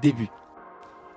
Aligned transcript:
début. 0.00 0.30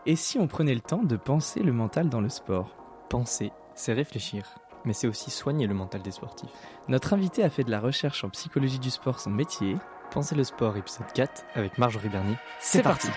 Et 0.05 0.15
si 0.15 0.37
on 0.37 0.47
prenait 0.47 0.75
le 0.75 0.81
temps 0.81 1.03
de 1.03 1.15
penser 1.15 1.61
le 1.61 1.71
mental 1.71 2.09
dans 2.09 2.21
le 2.21 2.29
sport? 2.29 2.75
Penser, 3.09 3.51
c'est 3.73 3.93
réfléchir, 3.93 4.43
mais 4.85 4.93
c'est 4.93 5.07
aussi 5.07 5.31
soigner 5.31 5.67
le 5.67 5.73
mental 5.73 6.01
des 6.01 6.11
sportifs. 6.11 6.49
Notre 6.87 7.13
invité 7.13 7.43
a 7.43 7.49
fait 7.49 7.63
de 7.63 7.71
la 7.71 7.79
recherche 7.79 8.23
en 8.23 8.29
psychologie 8.29 8.79
du 8.79 8.89
sport 8.89 9.19
son 9.19 9.29
métier. 9.29 9.77
Penser 10.11 10.35
le 10.35 10.43
sport, 10.43 10.75
épisode 10.77 11.11
4, 11.13 11.45
avec 11.55 11.77
Marjorie 11.77 12.09
Bernier. 12.09 12.35
C'est 12.59 12.83
parti. 12.83 13.09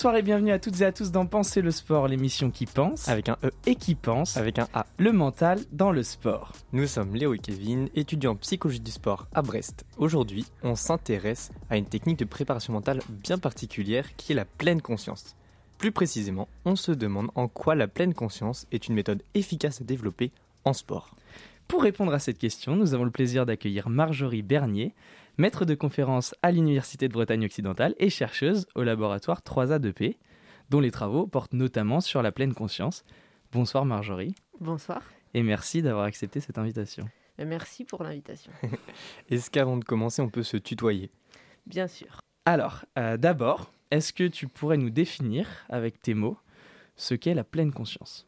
Bonsoir 0.00 0.16
et 0.16 0.22
bienvenue 0.22 0.50
à 0.50 0.58
toutes 0.58 0.80
et 0.80 0.86
à 0.86 0.92
tous 0.92 1.10
dans 1.10 1.26
Penser 1.26 1.60
le 1.60 1.70
sport, 1.70 2.08
l'émission 2.08 2.50
qui 2.50 2.64
pense, 2.64 3.06
Avec 3.06 3.28
un 3.28 3.36
E, 3.44 3.50
et 3.66 3.74
qui 3.74 3.94
pense, 3.94 4.38
avec 4.38 4.58
un 4.58 4.66
A. 4.72 4.86
le 4.96 5.12
mental 5.12 5.60
dans 5.72 5.92
le 5.92 6.02
sport. 6.02 6.52
Nous 6.72 6.86
sommes 6.86 7.14
Léo 7.14 7.34
et 7.34 7.38
Kevin, 7.38 7.90
étudiants 7.94 8.32
en 8.32 8.36
psychologie 8.36 8.80
du 8.80 8.92
sport 8.92 9.26
à 9.34 9.42
Brest. 9.42 9.84
Aujourd'hui, 9.98 10.46
on 10.62 10.74
s'intéresse 10.74 11.50
à 11.68 11.76
une 11.76 11.84
technique 11.84 12.18
de 12.18 12.24
préparation 12.24 12.72
mentale 12.72 13.02
bien 13.10 13.36
particulière 13.36 14.16
qui 14.16 14.32
est 14.32 14.36
la 14.36 14.46
pleine 14.46 14.80
conscience. 14.80 15.36
Plus 15.76 15.92
précisément, 15.92 16.48
on 16.64 16.76
se 16.76 16.92
demande 16.92 17.28
en 17.34 17.46
quoi 17.46 17.74
la 17.74 17.86
pleine 17.86 18.14
conscience 18.14 18.66
est 18.72 18.88
une 18.88 18.94
méthode 18.94 19.22
efficace 19.34 19.82
à 19.82 19.84
développer 19.84 20.32
en 20.64 20.72
sport. 20.72 21.14
Pour 21.68 21.82
répondre 21.82 22.14
à 22.14 22.18
cette 22.18 22.38
question, 22.38 22.74
nous 22.74 22.94
avons 22.94 23.04
le 23.04 23.10
plaisir 23.10 23.44
d'accueillir 23.44 23.90
Marjorie 23.90 24.40
Bernier, 24.40 24.94
maître 25.40 25.64
de 25.64 25.74
conférence 25.74 26.34
à 26.42 26.52
l'Université 26.52 27.08
de 27.08 27.14
Bretagne 27.14 27.46
occidentale 27.46 27.94
et 27.98 28.10
chercheuse 28.10 28.66
au 28.74 28.82
laboratoire 28.82 29.40
3A2P, 29.40 30.18
dont 30.68 30.80
les 30.80 30.90
travaux 30.90 31.26
portent 31.26 31.54
notamment 31.54 32.02
sur 32.02 32.20
la 32.22 32.30
pleine 32.30 32.52
conscience. 32.52 33.04
Bonsoir 33.50 33.86
Marjorie, 33.86 34.34
Bonsoir, 34.60 35.02
et 35.32 35.42
merci 35.42 35.80
d'avoir 35.80 36.04
accepté 36.04 36.40
cette 36.40 36.58
invitation. 36.58 37.08
merci 37.38 37.84
pour 37.84 38.04
l'invitation. 38.04 38.52
Est-ce 39.30 39.50
qu'avant 39.50 39.78
de 39.78 39.84
commencer, 39.84 40.20
on 40.20 40.28
peut 40.28 40.42
se 40.42 40.58
tutoyer? 40.58 41.10
Bien 41.66 41.88
sûr. 41.88 42.20
Alors, 42.44 42.84
euh, 42.98 43.16
d'abord, 43.16 43.72
est-ce 43.90 44.12
que 44.12 44.24
tu 44.24 44.46
pourrais 44.46 44.76
nous 44.76 44.90
définir, 44.90 45.48
avec 45.70 46.02
tes 46.02 46.12
mots, 46.12 46.36
ce 46.96 47.14
qu'est 47.14 47.34
la 47.34 47.44
pleine 47.44 47.72
conscience? 47.72 48.26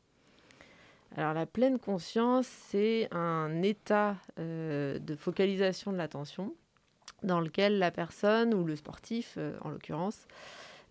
Alors 1.15 1.35
la 1.35 1.45
pleine 1.45 1.79
conscience, 1.79 2.47
c'est 2.47 3.09
un 3.13 3.61
état 3.61 4.17
euh, 4.39 4.99
de 4.99 5.15
focalisation 5.15 5.93
de 5.93 5.99
l'attention 5.99 6.55
dans 7.23 7.41
lequel 7.41 7.79
la 7.79 7.91
personne 7.91 8.55
ou 8.55 8.65
le 8.65 8.77
sportif, 8.77 9.35
euh, 9.37 9.57
en 9.63 9.71
l'occurrence, 9.71 10.27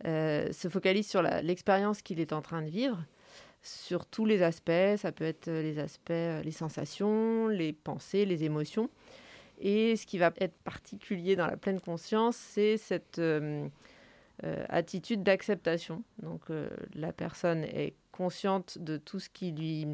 euh, 0.06 0.52
se 0.52 0.68
focalise 0.68 1.08
sur 1.08 1.22
l'expérience 1.22 2.02
qu'il 2.02 2.20
est 2.20 2.34
en 2.34 2.42
train 2.42 2.62
de 2.62 2.70
vivre, 2.70 2.98
sur 3.62 4.06
tous 4.06 4.26
les 4.26 4.42
aspects. 4.42 4.98
Ça 4.98 5.12
peut 5.12 5.26
être 5.26 5.48
euh, 5.48 5.62
les 5.62 5.80
aspects, 5.80 6.10
les 6.10 6.52
sensations, 6.52 7.48
les 7.48 7.74
pensées, 7.74 8.26
les 8.26 8.44
émotions. 8.44 8.90
Et 9.60 9.96
ce 9.96 10.08
qui 10.08 10.18
va 10.18 10.32
être 10.40 10.58
particulier 10.64 11.36
dans 11.36 11.46
la 11.46 11.58
pleine 11.58 11.80
conscience, 11.80 12.36
c'est 12.36 12.78
cette 12.78 13.22
attitude 14.70 15.22
d'acceptation. 15.22 16.04
Donc 16.24 16.42
la 16.96 17.14
personne 17.14 17.64
est 17.66 17.94
consciente 18.12 18.80
de 18.80 18.98
tout 18.98 19.20
ce 19.20 19.30
qui 19.30 19.52
lui, 19.52 19.86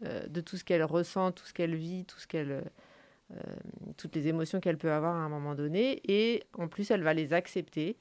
de 0.00 0.40
tout 0.40 0.56
ce 0.56 0.64
qu'elle 0.64 0.82
ressent, 0.82 1.30
tout 1.30 1.44
ce 1.44 1.52
qu'elle 1.52 1.74
vit, 1.74 2.06
tout 2.06 2.18
ce 2.18 2.26
qu'elle, 2.26 2.64
toutes 3.96 4.14
les 4.14 4.28
émotions 4.28 4.60
qu'elle 4.60 4.78
peut 4.78 4.92
avoir 4.92 5.14
à 5.14 5.20
un 5.20 5.28
moment 5.28 5.54
donné, 5.54 6.00
et 6.10 6.42
en 6.58 6.68
plus 6.68 6.90
elle 6.90 7.02
va 7.02 7.14
les 7.14 7.32
accepter, 7.32 7.96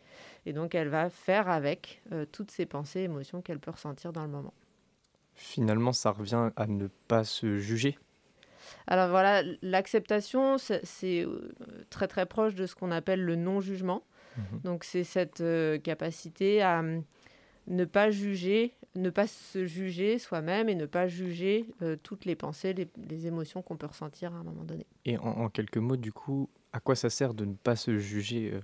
et 0.46 0.54
donc 0.54 0.76
elle 0.76 0.90
va 0.90 1.10
faire 1.10 1.50
avec 1.50 2.02
euh, 2.12 2.26
toutes 2.32 2.52
ces 2.52 2.66
pensées, 2.66 3.02
émotions 3.02 3.42
qu'elle 3.42 3.60
peut 3.60 3.72
ressentir 3.72 4.12
dans 4.14 4.24
le 4.24 4.30
moment. 4.30 4.54
Finalement, 5.36 5.94
ça 5.94 6.12
revient 6.12 6.52
à 6.56 6.68
ne 6.68 6.88
pas 7.08 7.24
se 7.24 7.58
juger? 7.58 7.98
Alors 8.88 9.10
voilà, 9.10 9.44
l'acceptation, 9.62 10.58
c'est 10.58 11.24
euh, 11.24 11.54
très 11.90 12.08
très 12.08 12.26
proche 12.26 12.56
de 12.56 12.66
ce 12.66 12.76
qu'on 12.76 12.92
appelle 12.92 13.24
le 13.24 13.36
non-jugement. 13.36 14.04
Mhm. 14.38 14.62
Donc 14.64 14.84
c'est 14.84 15.04
cette 15.04 15.42
euh, 15.42 15.78
capacité 15.78 16.62
à 16.62 16.80
hum, 16.80 17.04
ne 17.68 17.86
pas 17.86 18.12
juger, 18.12 18.74
ne 18.96 19.10
pas 19.10 19.28
se 19.28 19.66
juger 19.66 20.20
soi-même 20.20 20.70
et 20.70 20.76
ne 20.76 20.86
pas 20.86 21.08
juger 21.08 21.66
euh, 21.82 21.96
toutes 22.02 22.26
les 22.26 22.36
pensées, 22.36 22.74
les, 22.74 22.88
les 23.10 23.28
émotions 23.28 23.62
qu'on 23.62 23.78
peut 23.78 23.88
ressentir 23.88 24.34
à 24.34 24.38
un 24.38 24.44
moment 24.44 24.64
donné. 24.64 24.86
Et 25.06 25.18
en, 25.18 25.24
en 25.24 25.50
quelques 25.50 25.78
mots, 25.78 25.96
du 25.96 26.12
coup, 26.12 26.50
à 26.74 26.80
quoi 26.80 26.96
ça 26.96 27.10
sert 27.10 27.34
de 27.34 27.46
ne 27.46 27.54
pas 27.54 27.76
se 27.76 27.98
juger 27.98 28.52
euh, 28.54 28.62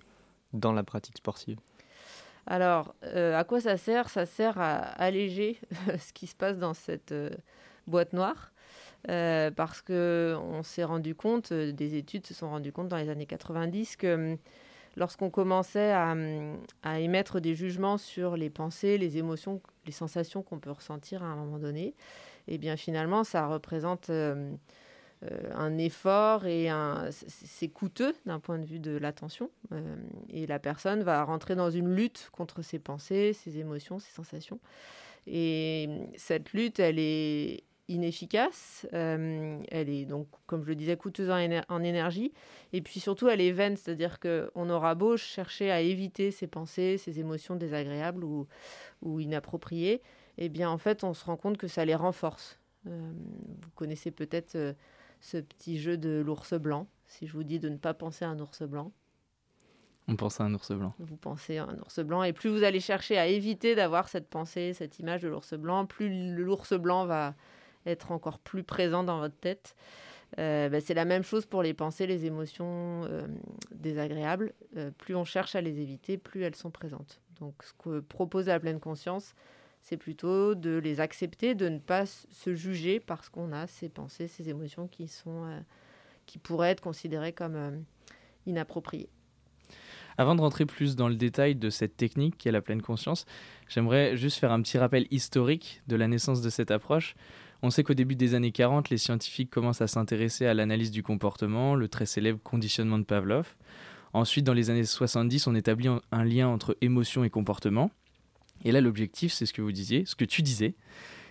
dans 0.54 0.74
la 0.74 0.84
pratique 0.84 1.18
sportive? 1.18 1.58
Alors, 2.46 2.96
euh, 3.04 3.38
à 3.38 3.44
quoi 3.44 3.62
ça 3.62 3.78
sert? 3.78 4.10
Ça 4.10 4.26
sert 4.26 4.60
à 4.60 4.78
alléger 4.78 5.60
ce 6.00 6.14
qui 6.14 6.28
se 6.28 6.36
passe 6.36 6.58
dans 6.58 6.74
cette 6.74 7.14
boîte 7.88 8.14
noire. 8.14 8.52
parce 9.06 9.82
que 9.82 10.36
on 10.42 10.64
s'est 10.64 10.84
rendu 10.84 11.16
compte, 11.16 11.54
des 11.54 11.96
études 11.96 12.26
se 12.26 12.34
sont 12.34 12.50
rendues 12.50 12.72
compte 12.72 12.90
dans 12.90 12.98
les 12.98 13.10
années 13.10 13.26
90 13.26 13.96
que 13.98 14.34
hum, 14.34 14.38
lorsqu'on 14.98 15.30
commençait 15.30 15.92
à, 15.94 16.12
hum, 16.12 16.58
à 16.84 17.00
émettre 17.00 17.40
des 17.40 17.56
jugements 17.56 17.98
sur 17.98 18.36
les 18.36 18.50
pensées, 18.50 18.98
les 18.98 19.18
émotions, 19.18 19.62
les 19.86 19.94
sensations 19.94 20.44
qu'on 20.44 20.60
peut 20.60 20.72
ressentir 20.72 21.24
à 21.24 21.28
un 21.28 21.36
moment 21.38 21.60
donné, 21.60 21.94
et 22.50 22.58
bien 22.58 22.76
finalement 22.76 23.24
ça 23.24 23.48
représente 23.48 24.10
euh, 24.10 24.52
euh, 25.24 25.52
un 25.56 25.78
effort 25.78 26.46
et 26.46 26.70
c'est- 27.12 27.70
coûteux 27.70 28.16
d'un 28.26 28.40
point 28.40 28.60
de 28.60 28.66
vue 28.66 28.80
de 28.80 28.98
l'attention. 28.98 29.50
Euh, 29.72 29.96
et 30.30 30.46
la 30.48 30.60
personne 30.60 31.04
va 31.04 31.24
rentrer 31.24 31.56
dans 31.56 31.70
une 31.72 31.94
lutte 31.96 32.30
contre 32.32 32.62
ses 32.62 32.80
pensées, 32.80 33.34
ses 33.34 33.58
émotions, 33.60 34.00
ses 34.00 34.12
sensations. 34.12 34.60
Et 35.28 35.90
cette 36.18 36.54
lutte, 36.54 36.80
elle 36.80 37.00
est 37.00 37.64
inefficace, 37.90 38.86
euh, 38.94 39.60
elle 39.70 39.90
est 39.90 40.06
donc, 40.06 40.28
comme 40.46 40.64
je 40.64 40.68
le 40.68 40.76
disais, 40.76 40.98
coûteuse 40.98 41.30
en, 41.30 41.38
éner- 41.38 41.64
en 41.70 41.84
énergie, 41.84 42.34
et 42.74 42.82
puis 42.82 43.00
surtout, 43.00 43.30
elle 43.30 43.42
est 43.42 43.52
vaine, 43.52 43.78
c'est-à-dire 43.78 44.20
qu'on 44.20 44.70
aura 44.70 44.94
beau 44.96 45.16
chercher 45.18 45.72
à 45.72 45.80
éviter 45.82 46.32
ces 46.32 46.48
pensées, 46.48 46.98
ces 46.98 47.20
émotions 47.20 47.56
désagréables 47.56 48.24
ou, 48.24 48.48
ou 49.02 49.20
inappropriées, 49.20 50.02
et 50.38 50.50
bien 50.50 50.70
en 50.70 50.78
fait, 50.78 51.04
on 51.04 51.14
se 51.14 51.24
rend 51.26 51.38
compte 51.38 51.58
que 51.58 51.68
ça 51.68 51.86
les 51.86 51.96
renforce. 51.96 52.60
Euh, 52.88 53.12
vous 53.62 53.70
connaissez 53.76 54.12
peut-être 54.12 54.56
euh, 54.56 54.74
ce 55.20 55.38
petit 55.38 55.80
jeu 55.80 55.98
de 55.98 56.22
l'ours 56.26 56.54
blanc. 56.54 56.88
Si 57.08 57.26
je 57.26 57.34
vous 57.34 57.44
dis 57.44 57.60
de 57.60 57.70
ne 57.70 57.78
pas 57.78 57.94
penser 57.94 58.26
à 58.26 58.30
un 58.30 58.40
ours 58.40 58.64
blanc, 58.64 58.92
On 60.10 60.16
pense 60.16 60.40
à 60.40 60.44
un 60.46 60.54
ours 60.54 60.72
blanc. 60.72 60.94
vous 61.00 61.18
pensez 61.18 61.58
à 61.58 61.64
un 61.66 61.78
ours 61.80 62.00
blanc, 62.00 62.24
et 62.24 62.34
plus 62.34 62.50
vous 62.50 62.64
allez 62.64 62.80
chercher 62.80 63.18
à 63.18 63.28
éviter 63.28 63.76
d'avoir 63.76 64.10
cette 64.10 64.30
pensée, 64.30 64.74
cette 64.74 65.00
image 65.00 65.22
de 65.22 65.30
l'ours 65.30 65.54
blanc, 65.54 65.86
plus 65.86 66.34
l'ours 66.36 66.74
blanc 66.74 67.06
va 67.06 67.34
être 67.88 68.12
encore 68.12 68.40
plus 68.40 68.64
présent 68.64 69.04
dans 69.04 69.20
votre 69.20 69.38
tête. 69.38 69.76
Euh, 70.40 70.70
ben, 70.70 70.82
c'est 70.82 70.94
la 70.94 71.06
même 71.06 71.24
chose 71.24 71.46
pour 71.46 71.64
les 71.64 71.74
pensées, 71.74 72.06
les 72.06 72.26
émotions 72.26 73.04
euh, 73.06 73.28
désagréables. 73.74 74.54
Euh, 74.76 74.92
plus 74.92 75.16
on 75.16 75.24
cherche 75.24 75.56
à 75.56 75.62
les 75.62 75.80
éviter, 75.80 76.18
plus 76.18 76.44
elles 76.44 76.56
sont 76.56 76.72
présentes. 76.72 77.22
Donc 77.40 77.56
ce 77.64 77.74
que 77.74 78.00
propose 78.02 78.48
la 78.48 78.60
pleine 78.60 78.80
conscience, 78.80 79.36
c'est 79.82 79.98
plutôt 79.98 80.54
de 80.54 80.78
les 80.78 81.00
accepter, 81.00 81.56
de 81.56 81.70
ne 81.70 81.80
pas 81.80 82.06
se 82.06 82.54
juger 82.56 83.00
parce 83.00 83.30
qu'on 83.30 83.54
a 83.54 83.68
ces 83.68 83.90
pensées, 83.90 84.28
ces 84.28 84.50
émotions 84.50 84.88
qui, 84.88 85.08
sont, 85.08 85.48
qui 86.26 86.40
pourraient 86.40 86.72
être 86.72 86.82
considérées 86.82 87.32
comme 87.32 87.86
inappropriées. 88.46 89.10
Avant 90.18 90.34
de 90.34 90.42
rentrer 90.42 90.66
plus 90.66 90.96
dans 90.96 91.10
le 91.10 91.16
détail 91.16 91.56
de 91.56 91.70
cette 91.70 91.96
technique 91.96 92.38
qui 92.38 92.50
est 92.50 92.52
la 92.52 92.62
pleine 92.62 92.82
conscience, 92.82 93.26
j'aimerais 93.70 94.18
juste 94.18 94.40
faire 94.40 94.52
un 94.52 94.62
petit 94.64 94.80
rappel 94.80 95.06
historique 95.12 95.84
de 95.88 95.96
la 95.96 96.08
naissance 96.08 96.42
de 96.42 96.50
cette 96.50 96.72
approche. 96.72 97.16
On 97.64 97.70
sait 97.70 97.84
qu'au 97.84 97.94
début 97.96 98.16
des 98.16 98.36
années 98.36 98.52
40, 98.52 98.90
les 98.90 98.98
scientifiques 98.98 99.50
commencent 99.50 99.82
à 99.82 99.88
s'intéresser 99.88 100.46
à 100.46 100.54
l'analyse 100.54 100.92
du 100.92 101.02
comportement, 101.04 101.76
le 101.76 101.88
très 101.88 102.06
célèbre 102.06 102.40
conditionnement 102.44 103.00
de 103.00 103.04
Pavlov. 103.04 103.56
Ensuite, 104.14 104.46
dans 104.46 104.54
les 104.54 104.70
années 104.70 104.86
70, 104.86 105.48
on 105.48 105.56
établit 105.56 105.88
un- 105.88 106.24
lien 106.24 106.48
entre 106.48 106.78
émotion 106.82 107.24
et 107.24 107.30
comportement. 107.30 107.92
Et 108.64 108.72
là, 108.72 108.82
l'objectif, 108.82 109.34
c'est 109.34 109.46
ce 109.46 109.54
que 109.54 109.62
vous 109.62 109.72
disiez, 109.72 110.06
ce 110.06 110.16
que 110.16 110.26
tu 110.26 110.42
disais, 110.42 110.76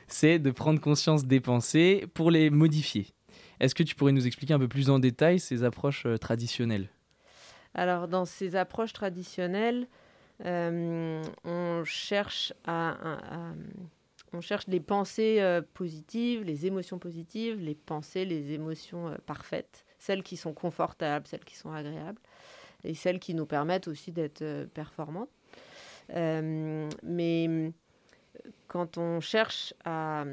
c'est 0.09 0.39
de 0.39 0.51
prendre 0.51 0.81
conscience 0.81 1.25
des 1.25 1.41
pensées 1.41 2.07
pour 2.15 2.31
les 2.31 2.51
modifier. 2.51 3.09
Est-ce 3.59 3.75
que 3.75 3.83
tu 3.83 3.95
pourrais 3.95 4.13
nous 4.13 4.27
expliquer 4.27 4.55
un 4.55 4.59
peu 4.59 4.69
plus 4.69 4.91
en 4.91 4.99
détail 4.99 5.41
ces 5.41 5.65
approches 5.65 6.07
euh, 6.07 6.19
traditionnelles? 6.19 6.89
Alors, 7.75 8.09
dans 8.09 8.25
ces 8.25 8.57
approches 8.57 8.93
traditionnelles, 8.93 9.87
euh, 10.45 11.23
on, 11.45 11.83
cherche 11.85 12.53
à- 12.67 12.97
on 14.33 14.41
cherche 14.41 14.67
les 14.67 14.81
pensées 14.81 15.41
euh, 15.41 15.63
positives, 15.75 16.43
les 16.43 16.67
émotions 16.67 16.99
positives, 16.99 17.59
les 17.59 17.75
pensées, 17.75 18.25
les 18.25 18.53
émotions 18.53 19.09
euh, 19.09 19.17
parfaites, 19.27 19.85
celles 19.99 20.23
qui 20.23 20.37
sont 20.37 20.53
confortables, 20.53 21.27
celles 21.27 21.45
qui 21.45 21.57
sont 21.57 21.73
agréables, 21.73 22.21
et 22.85 22.95
celles 22.95 23.19
qui 23.19 23.35
nous 23.35 23.47
permettent 23.47 23.89
aussi 23.89 24.13
d'être 24.13 24.43
euh, 24.43 24.67
performantes. 24.67 25.31
Euh, 26.15 26.89
mais 27.03 27.73
quand 28.69 28.99
on 28.99 29.21
cherche 29.21 29.75
à 29.85 30.25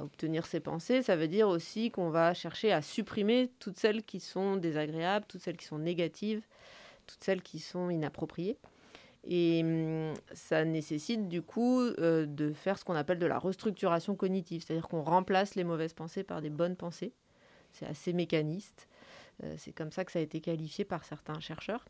obtenir 0.00 0.46
ces 0.46 0.60
pensées, 0.60 1.02
ça 1.02 1.16
veut 1.16 1.28
dire 1.28 1.48
aussi 1.48 1.90
qu'on 1.90 2.10
va 2.10 2.34
chercher 2.34 2.72
à 2.72 2.82
supprimer 2.82 3.50
toutes 3.58 3.78
celles 3.78 4.02
qui 4.02 4.20
sont 4.20 4.56
désagréables, 4.56 5.24
toutes 5.26 5.40
celles 5.40 5.56
qui 5.56 5.64
sont 5.64 5.78
négatives, 5.78 6.42
toutes 7.06 7.24
celles 7.24 7.42
qui 7.42 7.58
sont 7.58 7.88
inappropriées. 7.88 8.58
Et 9.30 9.60
hum, 9.62 10.14
ça 10.32 10.64
nécessite 10.64 11.28
du 11.28 11.42
coup 11.42 11.80
euh, 11.80 12.24
de 12.24 12.52
faire 12.54 12.78
ce 12.78 12.84
qu'on 12.84 12.94
appelle 12.94 13.18
de 13.18 13.26
la 13.26 13.38
restructuration 13.38 14.16
cognitive, 14.16 14.64
c'est-à-dire 14.64 14.88
qu'on 14.88 15.02
remplace 15.02 15.54
les 15.54 15.64
mauvaises 15.64 15.92
pensées 15.92 16.24
par 16.24 16.40
des 16.40 16.48
bonnes 16.48 16.76
pensées. 16.76 17.12
C'est 17.72 17.86
assez 17.86 18.14
mécaniste. 18.14 18.88
Euh, 19.44 19.54
c'est 19.58 19.72
comme 19.72 19.92
ça 19.92 20.06
que 20.06 20.12
ça 20.12 20.18
a 20.18 20.22
été 20.22 20.40
qualifié 20.40 20.86
par 20.86 21.04
certains 21.04 21.38
chercheurs. 21.40 21.84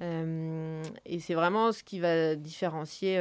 Euh, 0.00 0.82
et 1.04 1.18
c'est 1.18 1.34
vraiment 1.34 1.72
ce 1.72 1.82
qui 1.82 1.98
va 1.98 2.36
différencier 2.36 3.20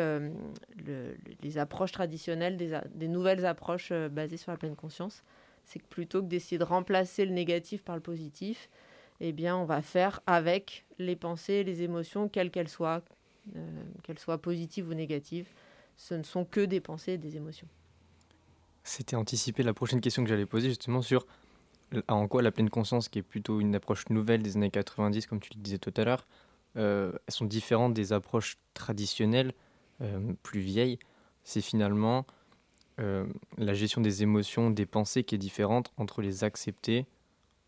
les 1.42 1.58
approches 1.58 1.92
traditionnelles 1.92 2.56
des, 2.56 3.08
nouvelles 3.08 3.48
approches 3.48 3.92
basées 3.92 4.38
sur 4.38 4.52
la 4.52 4.58
pleine 4.58 4.76
conscience. 4.76 5.24
C'est 5.66 5.80
que 5.80 5.88
plutôt 5.88 6.22
que 6.22 6.28
d'essayer 6.28 6.60
de 6.60 6.64
remplacer 6.64 7.26
le 7.26 7.32
négatif 7.32 7.84
par 7.84 7.96
le 7.96 8.02
positif, 8.02 8.70
eh 9.20 9.32
bien, 9.32 9.58
on 9.58 9.66
va 9.66 9.82
faire 9.82 10.22
avec 10.28 10.86
les 11.00 11.16
pensées, 11.16 11.64
les 11.64 11.82
émotions, 11.82 12.30
quelles 12.30 12.52
qu'elles 12.52 12.70
soient, 12.70 13.02
euh, 13.56 13.84
qu'elles 14.04 14.20
soient 14.20 14.38
positives 14.38 14.88
ou 14.90 14.94
négatives. 14.94 15.48
Ce 15.98 16.14
ne 16.14 16.24
sont 16.24 16.46
que 16.46 16.62
des 16.62 16.80
pensées 16.80 17.14
et 17.14 17.18
des 17.18 17.36
émotions. 17.36 17.68
C'était 18.84 19.16
anticiper 19.16 19.64
la 19.64 19.74
prochaine 19.74 20.02
question 20.02 20.24
que 20.24 20.30
j'allais 20.30 20.46
poser 20.46 20.70
justement 20.70 21.02
sur 21.02 21.26
en 22.08 22.28
quoi 22.28 22.42
la 22.42 22.52
pleine 22.52 22.70
conscience, 22.70 23.10
qui 23.10 23.20
est 23.20 23.24
plutôt 23.24 23.60
une 23.60 23.76
approche 23.76 24.08
nouvelle 24.10 24.44
des 24.44 24.56
années 24.56 24.70
90, 24.70 25.26
comme 25.28 25.40
tu 25.40 25.52
le 25.56 25.62
disais 25.62 25.80
tout 25.80 25.94
à 25.98 26.04
l'heure, 26.04 26.28
euh, 26.78 27.12
elles 27.28 27.34
sont 27.34 27.46
différentes 27.46 27.94
des 27.94 28.14
approches 28.14 28.58
traditionnelles, 28.74 29.54
euh, 30.02 30.34
plus 30.44 30.60
vieilles. 30.60 31.00
C'est 31.44 31.62
finalement 31.62 32.26
la 33.58 33.74
gestion 33.74 34.02
des 34.02 34.24
émotions, 34.24 34.72
des 34.72 34.86
pensées 34.86 35.24
qui 35.24 35.34
est 35.34 35.38
différente 35.38 35.94
entre 35.96 36.22
les 36.22 36.44
accepter 36.44 37.06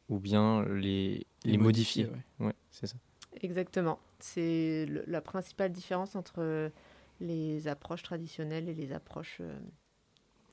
ou 0.09 0.19
bien 0.19 0.65
les, 0.65 1.25
les, 1.45 1.57
modifier. 1.57 2.09
ouais 2.41 2.51
c'est 2.69 2.87
ça. 2.87 2.97
Exactement. 3.41 3.99
C'est 4.19 4.85
la 5.07 5.21
principale 5.21 5.71
différence 5.71 6.15
entre 6.15 6.71
les 7.19 7.67
approches 7.67 8.03
traditionnelles 8.03 8.69
et 8.69 8.73
les 8.73 8.93
approches 8.93 9.37
euh, 9.41 9.57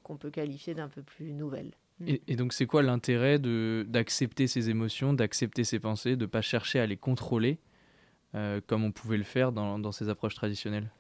qu'on 0.02 0.17
peut 0.17 0.31
qualifier 0.31 0.75
d'un 0.75 0.88
peu 0.88 1.02
plus 1.02 1.32
nouvelles. 1.32 1.73
Mm. 2.00 2.14
Et, 2.26 2.37
donc, 2.37 2.52
c'est 2.52 2.67
quoi 2.67 2.82
l'intérêt 2.82 3.38
d'accepter 3.38 4.46
ses 4.46 4.70
émotions, 4.70 5.12
d'accepter 5.12 5.64
ses 5.64 5.81
pensées, 5.81 6.17
de 6.17 6.23
ne 6.23 6.26
pas 6.26 6.43
chercher 6.43 6.81
à 6.81 6.87
les 6.87 6.96
contrôler 6.96 7.58
euh, 8.35 8.61
comme 8.67 8.85
on 8.85 8.93
pouvait 8.93 9.17
le 9.17 9.25
faire 9.25 9.52
dans, 9.52 9.79
dans 9.79 9.93
ces 9.93 10.08
approches 10.08 10.35
traditionnelles? 10.35 10.90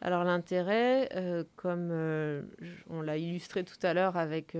Alors, 0.00 0.24
l'intérêt, 0.24 1.08
euh, 1.14 1.44
comme 1.54 1.92
on 2.90 3.02
l'a 3.02 3.18
illustré 3.18 3.64
tout 3.64 3.78
à 3.82 3.94
l'heure 3.94 4.16
avec 4.16 4.56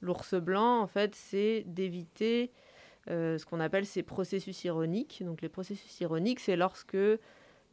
l'ours 0.00 0.34
blanc, 0.34 0.80
en 0.80 0.86
fait, 0.86 1.14
c'est 1.16 1.64
d'éviter 1.66 2.52
euh, 2.52 2.67
ce 3.08 3.44
qu'on 3.44 3.60
appelle 3.60 3.86
ces 3.86 4.02
processus 4.02 4.64
ironiques. 4.64 5.22
Donc 5.24 5.42
les 5.42 5.48
processus 5.48 6.00
ironiques, 6.00 6.40
c'est 6.40 6.56
lorsque 6.56 6.96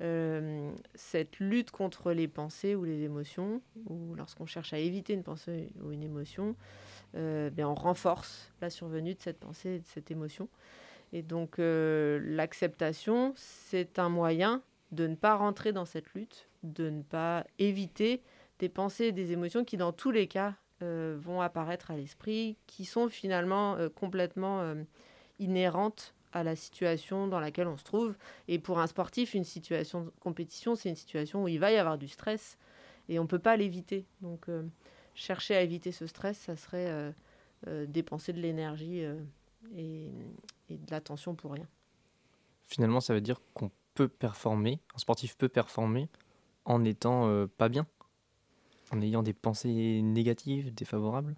euh, 0.01 0.73
cette 0.93 1.39
lutte 1.39 1.71
contre 1.71 2.11
les 2.11 2.27
pensées 2.27 2.75
ou 2.75 2.83
les 2.83 3.03
émotions, 3.03 3.61
ou 3.85 4.13
lorsqu'on 4.15 4.45
cherche 4.45 4.73
à 4.73 4.77
éviter 4.77 5.13
une 5.13 5.23
pensée 5.23 5.69
ou 5.81 5.91
une 5.91 6.03
émotion, 6.03 6.55
euh, 7.15 7.49
bien 7.49 7.69
on 7.69 7.75
renforce 7.75 8.51
la 8.61 8.69
survenue 8.69 9.13
de 9.13 9.21
cette 9.21 9.39
pensée 9.39 9.75
et 9.75 9.79
de 9.79 9.85
cette 9.85 10.11
émotion. 10.11 10.49
Et 11.13 11.21
donc 11.21 11.55
l'acceptation, 11.59 13.33
c'est 13.37 13.99
un 13.99 14.09
moyen 14.09 14.61
de 14.91 15.07
ne 15.07 15.15
pas 15.15 15.35
rentrer 15.35 15.71
dans 15.71 15.85
cette 15.85 16.13
lutte, 16.13 16.49
de 16.63 16.89
ne 16.89 17.03
pas 17.03 17.45
éviter 17.57 18.21
des 18.59 18.67
pensées 18.67 19.05
et 19.05 19.11
des 19.13 19.31
émotions 19.31 19.63
qui, 19.63 19.77
dans 19.77 19.93
tous 19.93 20.11
les 20.11 20.27
cas, 20.27 20.55
vont 20.81 21.39
apparaître 21.39 21.91
à 21.91 21.95
l'esprit, 21.95 22.57
qui 22.67 22.83
sont 22.83 23.07
finalement 23.07 23.77
complètement 23.95 24.75
inhérente 25.39 26.13
à 26.33 26.43
la 26.43 26.55
situation 26.55 27.27
dans 27.27 27.39
laquelle 27.39 27.67
on 27.67 27.77
se 27.77 27.83
trouve. 27.83 28.15
Et 28.47 28.59
pour 28.59 28.79
un 28.79 28.87
sportif, 28.87 29.33
une 29.33 29.45
situation 29.45 30.01
de 30.01 30.11
compétition, 30.19 30.75
c'est 30.75 30.89
une 30.89 30.95
situation 30.95 31.43
où 31.43 31.47
il 31.47 31.59
va 31.59 31.71
y 31.71 31.77
avoir 31.77 31.97
du 31.97 32.07
stress 32.07 32.57
et 33.07 33.19
on 33.19 33.23
ne 33.23 33.27
peut 33.27 33.39
pas 33.39 33.55
l'éviter. 33.55 34.05
Donc, 34.21 34.49
euh, 34.49 34.63
chercher 35.13 35.55
à 35.55 35.61
éviter 35.61 35.91
ce 35.91 36.07
stress, 36.07 36.37
ça 36.37 36.57
serait 36.57 36.89
euh, 36.89 37.11
euh, 37.67 37.85
dépenser 37.87 38.33
de 38.33 38.41
l'énergie 38.41 38.99
et, 39.75 40.11
et, 40.69 40.77
de 40.77 40.91
l'attention 40.91 41.35
pour 41.35 41.53
rien. 41.53 41.67
Finalement, 42.65 42.99
ça 42.99 43.13
veut 43.13 43.21
dire 43.21 43.39
qu'on 43.53 43.71
peut 43.93 44.09
performer, 44.09 44.79
un 44.93 44.99
sportif 44.99 45.37
peut 45.37 45.47
performer 45.47 46.09
en 46.65 46.79
n'étant 46.79 47.47
pas 47.57 47.69
bien, 47.69 47.85
en 48.91 49.01
ayant 49.01 49.23
des 49.23 49.33
pensées 49.33 50.01
négatives, 50.01 50.73
défavorables? 50.73 51.35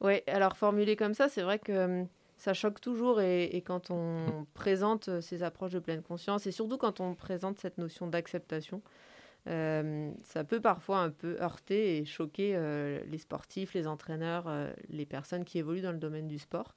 Oui, 0.00 0.20
alors 0.26 0.56
formulé 0.56 0.96
comme 0.96 1.14
ça, 1.14 1.28
c'est 1.28 1.42
vrai 1.42 1.58
que 1.58 2.06
ça 2.42 2.54
choque 2.54 2.80
toujours 2.80 3.20
et, 3.20 3.62
quand 3.64 3.92
on 3.92 4.26
mm. 4.26 4.46
présente 4.52 5.08
euh, 5.08 5.20
ces 5.20 5.44
approches 5.44 5.70
de 5.70 5.78
pleine 5.78 6.02
conscience 6.02 6.44
et 6.48 6.50
surtout 6.50 6.76
quand 6.76 6.98
on 6.98 7.14
présente 7.14 7.60
cette 7.60 7.78
notion 7.78 8.08
d'acceptation, 8.08 8.82
euh, 9.46 10.10
ça 10.24 10.42
peut 10.42 10.60
parfois 10.60 10.98
un 10.98 11.10
peu 11.10 11.40
heurter 11.40 11.98
et 11.98 12.04
choquer 12.04 12.54
euh, 12.56 13.00
les 13.06 13.18
sportifs, 13.18 13.74
les 13.74 13.86
entraîneurs, 13.86 14.52
les 14.88 15.06
personnes 15.06 15.44
qui 15.44 15.58
évoluent 15.58 15.82
dans 15.82 15.92
le 15.92 15.98
domaine 15.98 16.26
du 16.26 16.40
sport. 16.40 16.74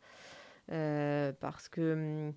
parce 0.67 1.67
que 1.67 2.31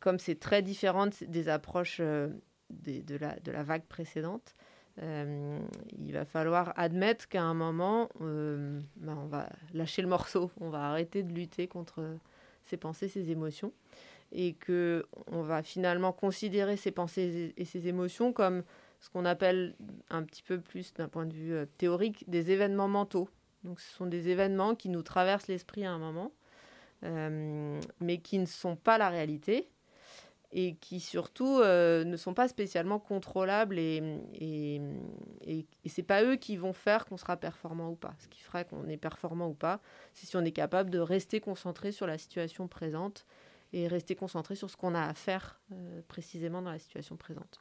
comme 0.00 0.18
c'est 0.18 0.40
très 0.40 0.62
différent 0.62 1.08
des 1.28 1.48
approches 1.50 2.00
de, 2.00 3.16
la, 3.20 3.38
de 3.40 3.52
la 3.52 3.62
vague 3.62 3.84
précédente, 3.84 4.54
euh, 5.02 5.58
il 5.98 6.12
va 6.12 6.24
falloir 6.24 6.72
admettre 6.76 7.28
qu'à 7.28 7.42
un 7.42 7.54
moment, 7.54 8.08
euh, 8.22 8.80
ben, 8.96 9.18
on 9.22 9.26
va 9.26 9.48
lâcher 9.74 10.02
le 10.02 10.08
morceau, 10.08 10.50
on 10.60 10.70
va 10.70 10.88
arrêter 10.88 11.22
de 11.22 11.32
lutter 11.32 11.68
contre 11.68 12.16
ses 12.64 12.76
pensées, 12.76 13.08
ses 13.08 13.30
émotions, 13.30 13.72
et 14.32 14.54
que 14.54 15.06
on 15.26 15.42
va 15.42 15.62
finalement 15.62 16.12
considérer 16.12 16.76
ses 16.76 16.90
pensées 16.90 17.54
et 17.56 17.64
ses 17.64 17.88
émotions 17.88 18.32
comme 18.32 18.62
ce 19.00 19.10
qu'on 19.10 19.24
appelle 19.24 19.74
un 20.08 20.22
petit 20.22 20.42
peu 20.42 20.58
plus 20.60 20.94
d'un 20.94 21.08
point 21.08 21.26
de 21.26 21.34
vue 21.34 21.52
euh, 21.52 21.66
théorique 21.78 22.28
des 22.28 22.50
événements 22.50 22.88
mentaux. 22.88 23.28
Donc 23.64 23.80
ce 23.80 23.94
sont 23.94 24.06
des 24.06 24.28
événements 24.28 24.74
qui 24.74 24.88
nous 24.88 25.02
traversent 25.02 25.48
l'esprit 25.48 25.84
à 25.84 25.90
un 25.90 25.98
moment, 25.98 26.32
mais 27.02 28.18
qui 28.18 28.38
ne 28.38 28.46
sont 28.46 28.74
pas 28.74 28.96
la 28.96 29.10
réalité, 29.10 29.68
et 30.52 30.76
qui 30.76 31.00
surtout 31.00 31.58
euh, 31.60 32.04
ne 32.04 32.16
sont 32.16 32.34
pas 32.34 32.48
spécialement 32.48 32.98
contrôlables 32.98 33.78
et, 33.78 34.02
et, 34.34 34.80
et, 35.44 35.88
c'est 35.88 36.02
pas 36.02 36.22
eux 36.24 36.36
qui 36.36 36.56
vont 36.56 36.72
faire 36.72 37.04
qu'on 37.04 37.16
sera 37.16 37.36
performant 37.36 37.90
ou 37.90 37.96
pas. 37.96 38.14
Ce 38.18 38.28
qui 38.28 38.40
ferait 38.40 38.64
qu'on 38.64 38.88
est 38.88 38.96
performant 38.96 39.48
ou 39.48 39.54
pas, 39.54 39.80
c'est 40.14 40.26
si 40.26 40.36
on 40.36 40.44
est 40.44 40.52
capable 40.52 40.90
de 40.90 40.98
rester 40.98 41.40
concentré 41.40 41.92
sur 41.92 42.06
la 42.06 42.16
situation 42.16 42.68
présente 42.68 43.26
et 43.72 43.88
rester 43.88 44.14
concentré 44.14 44.54
sur 44.54 44.70
ce 44.70 44.76
qu'on 44.76 44.94
a 44.94 45.02
à 45.02 45.14
faire 45.14 45.60
euh, 45.72 46.00
précisément 46.06 46.62
dans 46.62 46.70
la 46.70 46.78
situation 46.78 47.16
présente. 47.16 47.60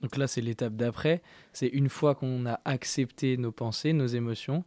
Donc 0.00 0.16
là, 0.16 0.26
c'est 0.26 0.40
l'étape 0.40 0.74
d'après. 0.74 1.22
C'est 1.52 1.68
une 1.68 1.88
fois 1.88 2.14
qu'on 2.14 2.46
a 2.46 2.60
accepté 2.64 3.36
nos 3.36 3.52
pensées, 3.52 3.92
nos 3.92 4.06
émotions, 4.06 4.64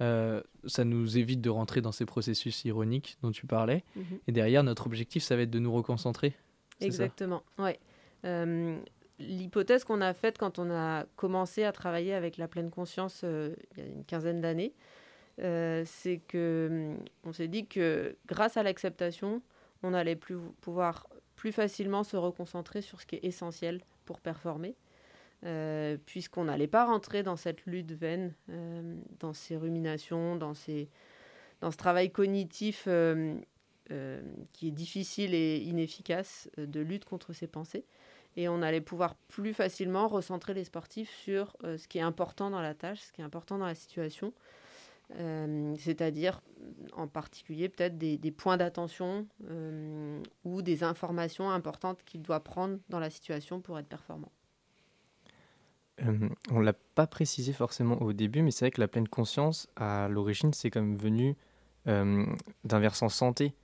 euh, 0.00 0.40
ça 0.66 0.84
nous 0.84 1.18
évite 1.18 1.40
de 1.40 1.50
rentrer 1.50 1.80
dans 1.80 1.90
ces 1.90 2.06
processus 2.06 2.64
ironiques 2.64 3.18
dont 3.22 3.32
tu 3.32 3.46
parlais. 3.46 3.84
Mhm. 3.96 4.04
Et 4.28 4.32
derrière, 4.32 4.62
notre 4.62 4.86
objectif, 4.86 5.22
ça 5.22 5.34
va 5.34 5.42
être 5.42 5.50
de 5.50 5.58
nous 5.58 5.72
reconcentrer 5.72 6.36
Exactement, 6.80 7.42
ouais. 7.58 7.78
Euh, 8.24 8.78
l'hypothèse 9.18 9.84
qu'on 9.84 10.00
a 10.00 10.12
faite 10.14 10.38
quand 10.38 10.58
on 10.58 10.70
a 10.70 11.04
commencé 11.16 11.64
à 11.64 11.72
travailler 11.72 12.14
avec 12.14 12.36
la 12.36 12.48
pleine 12.48 12.70
conscience 12.70 13.22
euh, 13.24 13.54
il 13.76 13.78
y 13.78 13.86
a 13.86 13.90
une 13.90 14.04
quinzaine 14.04 14.40
d'années, 14.40 14.74
euh, 15.40 15.82
c'est 15.86 16.18
que 16.18 16.94
on 17.24 17.32
s'est 17.32 17.48
dit 17.48 17.66
que 17.66 18.16
grâce 18.26 18.56
à 18.56 18.62
l'acceptation, 18.62 19.42
on 19.82 19.94
allait 19.94 20.16
plus 20.16 20.36
pouvoir 20.60 21.06
plus 21.36 21.52
facilement 21.52 22.02
se 22.02 22.16
reconcentrer 22.16 22.82
sur 22.82 23.00
ce 23.00 23.06
qui 23.06 23.16
est 23.16 23.24
essentiel 23.24 23.80
pour 24.04 24.20
performer, 24.20 24.74
puisqu'on 26.04 26.44
n'allait 26.44 26.66
pas 26.66 26.84
rentrer 26.84 27.22
dans 27.22 27.36
cette 27.36 27.64
lutte 27.66 27.92
vaine, 27.92 28.34
dans 29.20 29.32
ces 29.32 29.56
ruminations, 29.56 30.34
dans, 30.34 30.54
ces, 30.54 30.88
dans 31.60 31.70
ce 31.70 31.76
travail 31.76 32.10
cognitif 32.10 32.88
qui 34.52 34.68
est 34.68 34.72
difficile 34.72 35.34
et 35.34 35.58
inefficace 35.58 36.50
euh, 36.58 36.66
de 36.66 36.80
lutte 36.80 37.04
contre 37.04 37.32
ses 37.32 37.46
pensées. 37.46 37.84
Et 38.36 38.48
on 38.48 38.62
allait 38.62 38.82
pouvoir 38.82 39.14
plus 39.14 39.54
facilement 39.54 40.08
recentrer 40.08 40.54
les 40.54 40.64
sportifs 40.64 41.10
sur 41.10 41.56
euh, 41.64 41.78
ce 41.78 41.88
qui 41.88 41.98
est 41.98 42.02
important 42.02 42.50
dans 42.50 42.60
la 42.60 42.74
tâche, 42.74 43.00
ce 43.00 43.12
qui 43.12 43.20
est 43.20 43.24
important 43.24 43.58
dans 43.58 43.66
la 43.66 43.74
situation. 43.74 44.32
c'est-à-dire 45.78 46.42
en 46.92 47.08
particulier 47.08 47.70
peut-être 47.70 47.96
des, 47.96 48.30
points 48.30 48.58
d'attention 48.58 49.26
ou 50.44 50.60
des 50.60 50.84
informations 50.84 51.50
importantes 51.50 52.04
qu'il 52.04 52.20
doit 52.20 52.44
prendre 52.44 52.78
dans 52.90 53.00
la 53.00 53.08
situation 53.08 53.62
pour 53.62 53.78
être 53.78 53.88
performant. 53.88 54.30
on 55.98 56.58
ne 56.58 56.62
l'a 56.62 56.74
pas 56.74 57.06
précisé 57.06 57.54
forcément 57.54 58.02
au 58.02 58.12
début, 58.12 58.42
mais 58.42 58.50
c'est 58.50 58.66
vrai 58.66 58.70
que 58.70 58.82
la 58.82 58.88
pleine 58.88 59.08
conscience, 59.08 59.66
à 59.76 60.08
l'origine, 60.08 60.52
c'est 60.52 60.74
même 60.74 60.98
venu 60.98 61.36
d'un 61.86 62.78
versant 62.78 63.08
santé 63.08 63.54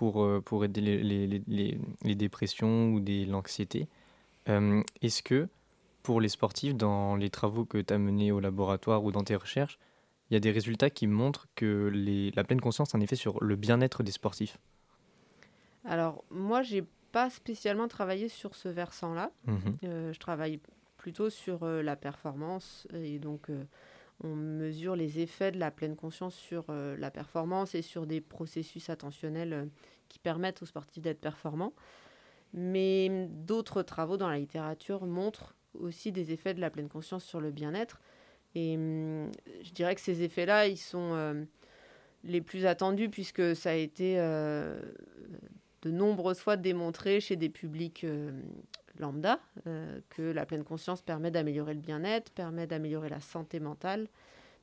pour, 0.00 0.24
euh, 0.24 0.40
pour 0.40 0.64
aider 0.64 0.80
les, 0.80 1.02
les, 1.02 1.42
les, 1.46 1.78
les 2.02 2.14
dépressions 2.14 2.94
ou 2.94 3.04
l'anxiété. 3.28 3.86
Euh, 4.48 4.82
est-ce 5.02 5.22
que 5.22 5.46
pour 6.02 6.22
les 6.22 6.30
sportifs, 6.30 6.74
dans 6.74 7.16
les 7.16 7.28
travaux 7.28 7.66
que 7.66 7.76
tu 7.76 7.92
as 7.92 7.98
menés 7.98 8.32
au 8.32 8.40
laboratoire 8.40 9.04
ou 9.04 9.12
dans 9.12 9.24
tes 9.24 9.36
recherches, 9.36 9.78
il 10.30 10.34
y 10.34 10.36
a 10.38 10.40
des 10.40 10.52
résultats 10.52 10.88
qui 10.88 11.06
montrent 11.06 11.48
que 11.54 11.90
les, 11.92 12.30
la 12.30 12.44
pleine 12.44 12.62
conscience 12.62 12.94
a 12.94 12.98
un 12.98 13.02
effet 13.02 13.14
sur 13.14 13.44
le 13.44 13.56
bien-être 13.56 14.02
des 14.02 14.12
sportifs? 14.12 14.56
Alors, 15.84 16.24
moi, 16.30 16.62
j'ai 16.62 16.82
pas 17.12 17.28
spécialement 17.28 17.86
travaillé 17.86 18.30
sur 18.30 18.54
ce 18.54 18.70
versant-là. 18.70 19.30
Mhm. 19.44 19.76
je 19.82 20.18
travaille 20.18 20.60
plutôt 20.96 21.28
sur 21.28 21.66
la 21.66 21.96
performance 21.96 22.88
et 22.94 23.18
donc 23.18 23.50
on 24.22 24.34
mesure 24.34 24.96
les 24.96 25.20
effets 25.20 25.50
de 25.52 25.58
la 25.58 25.70
pleine 25.70 25.96
conscience 25.96 26.34
sur 26.34 26.66
la 26.70 27.10
performance 27.10 27.74
et 27.74 27.82
sur 27.82 28.06
des 28.06 28.20
processus 28.20 28.90
attentionnels 28.90 29.68
qui 30.08 30.18
permettent 30.18 30.62
aux 30.62 30.66
sportifs 30.66 31.02
d'être 31.02 31.20
performants. 31.20 31.72
Mais 32.52 33.28
d'autres 33.30 33.82
travaux 33.82 34.16
dans 34.16 34.28
la 34.28 34.38
littérature 34.38 35.06
montrent 35.06 35.54
aussi 35.78 36.12
des 36.12 36.32
effets 36.32 36.54
de 36.54 36.60
la 36.60 36.70
pleine 36.70 36.88
conscience 36.88 37.24
sur 37.24 37.40
le 37.40 37.50
bien-être. 37.50 38.00
Et 38.54 38.76
hum, 38.76 39.30
je 39.62 39.70
dirais 39.72 39.94
que 39.94 40.00
ces 40.00 40.22
effets-là, 40.22 40.66
ils 40.66 40.76
sont 40.76 41.12
euh, 41.14 41.44
les 42.24 42.40
plus 42.40 42.66
attendus 42.66 43.08
puisque 43.08 43.54
ça 43.54 43.70
a 43.70 43.74
été 43.74 44.18
euh, 44.18 44.80
de 45.82 45.90
nombreuses 45.90 46.40
fois 46.40 46.56
démontré 46.56 47.20
chez 47.20 47.36
des 47.36 47.48
publics 47.48 48.04
euh, 49.00 49.06
lambda 49.06 49.40
que 50.10 50.22
la 50.22 50.46
pleine 50.46 50.64
conscience 50.64 51.02
permet 51.02 51.30
d'améliorer 51.30 51.74
le 51.74 51.80
bien-être, 51.80 52.30
permet 52.32 52.66
d'améliorer 52.66 53.08
la 53.08 53.20
santé 53.20 53.60
mentale. 53.60 54.08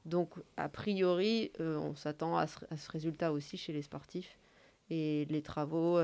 Donc, 0.06 0.30
a 0.56 0.70
priori, 0.70 1.52
on 1.60 1.96
s'attend 1.96 2.38
à, 2.38 2.48
ce 2.48 2.92
résultat 2.92 3.34
aussi 3.34 3.58
chez 3.58 3.74
les 3.74 3.82
sportifs 3.82 4.38
et 4.90 5.26
les 5.30 5.42
travaux 5.42 6.00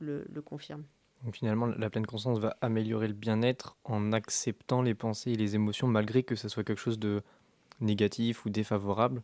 le 0.00 0.40
confirment. 0.42 0.84
Donc 1.24 1.36
finalement, 1.36 1.66
la 1.66 1.88
pleine 1.88 2.06
conscience 2.06 2.38
va 2.38 2.56
améliorer 2.60 3.08
le 3.08 3.14
bien-être 3.14 3.76
en 3.84 4.12
acceptant 4.12 4.82
les 4.82 4.94
pensées 4.94 5.32
et 5.32 5.36
les 5.36 5.54
émotions 5.54 5.88
malgré 5.88 6.22
que 6.22 6.36
ce 6.36 6.48
soit 6.48 6.64
quelque 6.64 6.80
chose 6.80 6.98
de 6.98 7.22
négatif 7.80 8.44
ou 8.44 8.50
défavorable. 8.50 9.22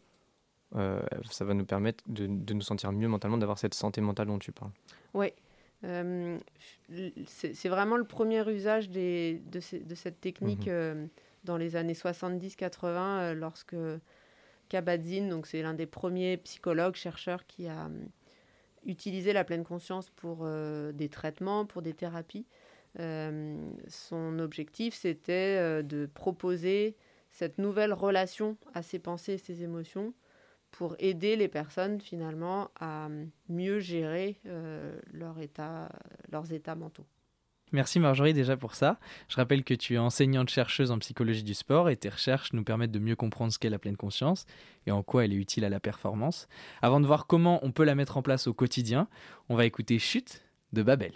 Euh, 0.76 1.02
ça 1.30 1.44
va 1.44 1.52
nous 1.52 1.64
permettre 1.64 2.02
de, 2.06 2.26
nous 2.26 2.62
sentir 2.62 2.92
mieux 2.92 3.08
mentalement, 3.08 3.36
d'avoir 3.36 3.58
cette 3.58 3.74
santé 3.74 4.00
mentale 4.00 4.28
dont 4.28 4.38
tu 4.38 4.52
parles. 4.52 4.70
Oui. 5.14 5.32
Euh, 5.84 6.38
c'est 7.26 7.68
vraiment 7.68 7.96
le 7.96 8.04
premier 8.04 8.46
usage 8.50 8.90
des, 8.90 9.42
de, 9.50 9.60
cette 9.60 10.20
technique 10.20 10.66
mhm. 10.66 10.72
euh, 10.72 11.06
dans 11.44 11.56
les 11.56 11.76
années 11.76 11.94
70-80 11.94 13.32
lorsque 13.32 13.76
Kabat-Zinn, 14.68 15.28
donc 15.28 15.46
c'est 15.46 15.62
l'un 15.62 15.74
des 15.74 15.86
premiers 15.86 16.36
psychologues, 16.38 16.96
chercheurs 16.96 17.46
qui 17.46 17.66
a 17.66 17.88
utiliser 18.84 19.32
la 19.32 19.44
pleine 19.44 19.64
conscience 19.64 20.10
pour 20.10 20.40
euh, 20.42 20.92
des 20.92 21.08
traitements, 21.08 21.66
pour 21.66 21.82
des 21.82 21.92
thérapies. 21.92 22.46
Euh, 22.98 23.56
son 23.88 24.38
objectif, 24.38 24.94
c'était 24.94 25.56
euh, 25.58 25.82
de 25.82 26.06
proposer 26.06 26.96
cette 27.30 27.58
nouvelle 27.58 27.92
relation 27.92 28.56
à 28.74 28.82
ses 28.82 28.98
pensées 28.98 29.34
et 29.34 29.38
ses 29.38 29.62
émotions 29.62 30.12
pour 30.70 30.96
aider 30.98 31.36
les 31.36 31.48
personnes 31.48 32.00
finalement 32.00 32.70
à 32.78 33.08
mieux 33.48 33.80
gérer 33.80 34.40
leur 35.12 35.38
état, 35.38 35.90
leurs 36.30 36.52
états 36.52 36.74
mentaux. 36.74 37.06
Merci 37.72 38.00
Marjorie 38.00 38.34
déjà 38.34 38.56
pour 38.56 38.74
ça. 38.74 38.98
Je 39.28 39.36
rappelle 39.36 39.62
que 39.62 39.74
tu 39.74 39.94
es 39.94 39.98
enseignante 39.98 40.50
chercheuse 40.50 40.90
en 40.90 40.98
psychologie 40.98 41.44
du 41.44 41.54
sport 41.54 41.88
et 41.88 41.96
tes 41.96 42.08
recherches 42.08 42.52
nous 42.52 42.64
permettent 42.64 42.90
de 42.90 42.98
mieux 42.98 43.14
comprendre 43.14 43.52
ce 43.52 43.60
qu'est 43.60 43.70
la 43.70 43.78
pleine 43.78 43.96
conscience 43.96 44.44
et 44.86 44.90
en 44.90 45.04
quoi 45.04 45.24
elle 45.24 45.32
est 45.32 45.36
utile 45.36 45.64
à 45.64 45.68
la 45.68 45.78
performance. 45.78 46.48
Avant 46.82 46.98
de 47.00 47.06
voir 47.06 47.28
comment 47.28 47.60
on 47.62 47.70
peut 47.70 47.84
la 47.84 47.94
mettre 47.94 48.16
en 48.16 48.22
place 48.22 48.48
au 48.48 48.54
quotidien, 48.54 49.06
on 49.48 49.54
va 49.54 49.66
écouter 49.66 50.00
Chute 50.00 50.42
de 50.72 50.82
Babel. 50.82 51.12